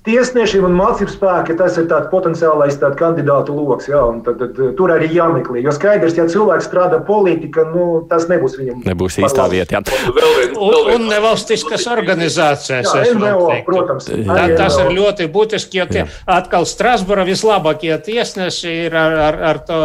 Tiesnešiem 0.00 0.64
un 0.64 0.72
mācību 0.78 1.12
spēki 1.12 1.54
tas 1.58 1.74
ir 1.76 1.84
tāds 1.90 2.08
potenciālais 2.08 2.78
tād 2.80 2.94
kandidātu 2.96 3.52
lokus. 3.52 3.90
Tad, 3.90 4.22
tad, 4.24 4.54
tad, 4.56 4.70
tur 4.78 4.92
arī 4.94 5.10
jāmeklē. 5.12 5.60
Jo 5.60 5.74
skaidrs, 5.76 6.16
ja 6.16 6.24
cilvēks 6.30 6.70
strādā 6.70 7.02
politikā, 7.04 7.66
nu, 7.74 7.84
tas 8.08 8.24
nebūs 8.30 8.56
viņam. 8.56 8.80
Nebūs 8.86 9.18
īstā 9.20 9.44
vietā. 9.52 9.82
Un, 10.08 10.56
un, 10.56 10.78
un 10.94 11.04
nevalstiskas 11.10 11.84
organizācijas. 11.92 12.94
Jā, 12.96 13.12
NVO, 13.12 13.50
protams. 13.68 14.08
Tā, 14.08 14.46
tas 14.56 14.80
ir 14.80 14.88
ļoti 14.96 15.28
būtiski, 15.34 15.82
jo 15.82 15.88
tie 15.92 16.06
atkal 16.24 16.64
Strasbura 16.68 17.26
vislabākie 17.28 17.92
tiesneši 18.06 18.76
ir 18.86 18.96
ar, 18.96 19.18
ar, 19.28 19.40
ar 19.52 19.62
to 19.68 19.82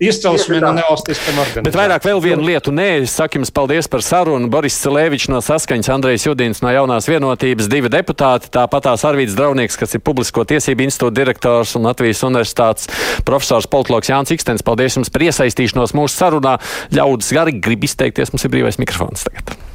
izcelsmi 0.00 0.60
no 0.62 0.72
nevalstiskām 0.78 1.36
organizācijām. 1.42 1.66
Bet 1.66 1.76
vairāk 1.76 2.06
vēl 2.06 2.22
vienu 2.24 2.46
lietu. 2.46 2.72
Nē, 2.74 2.88
es 3.02 3.14
saku 3.18 3.40
jums 3.40 3.52
paldies 3.54 3.88
par 3.90 4.04
sarunu. 4.04 4.48
Boris 4.52 4.78
Celēvičs 4.80 5.28
no 5.32 5.42
Saskaņas, 5.44 5.90
Andrejs 5.92 6.26
Judīns 6.28 6.62
no 6.64 6.72
Jaunās 6.72 7.08
vienotības, 7.10 7.68
divi 7.70 7.90
deputāti, 7.92 8.50
tāpatās 8.54 9.04
Arvīts 9.08 9.36
Draunieks, 9.50 9.74
kas 9.80 9.96
ir 9.98 10.02
Publisko 10.06 10.44
tiesību 10.46 10.84
institūta 10.84 11.16
direktors 11.16 11.72
un 11.74 11.88
Latvijas 11.88 12.22
universitātes 12.22 12.86
profesors 13.26 13.66
politologs 13.70 14.12
Jānis 14.12 14.30
Ikstens. 14.36 14.62
Paldies 14.62 14.94
jums 14.94 15.10
par 15.10 15.26
iesaistīšanos 15.26 15.96
mūsu 15.98 16.14
sarunā. 16.14 16.54
Ļaudis 16.94 17.34
garīgi 17.34 17.64
grib 17.66 17.90
izteikties, 17.90 18.30
mums 18.30 18.46
ir 18.46 18.54
brīvais 18.54 18.78
mikrofons 18.78 19.26
tagad. 19.26 19.69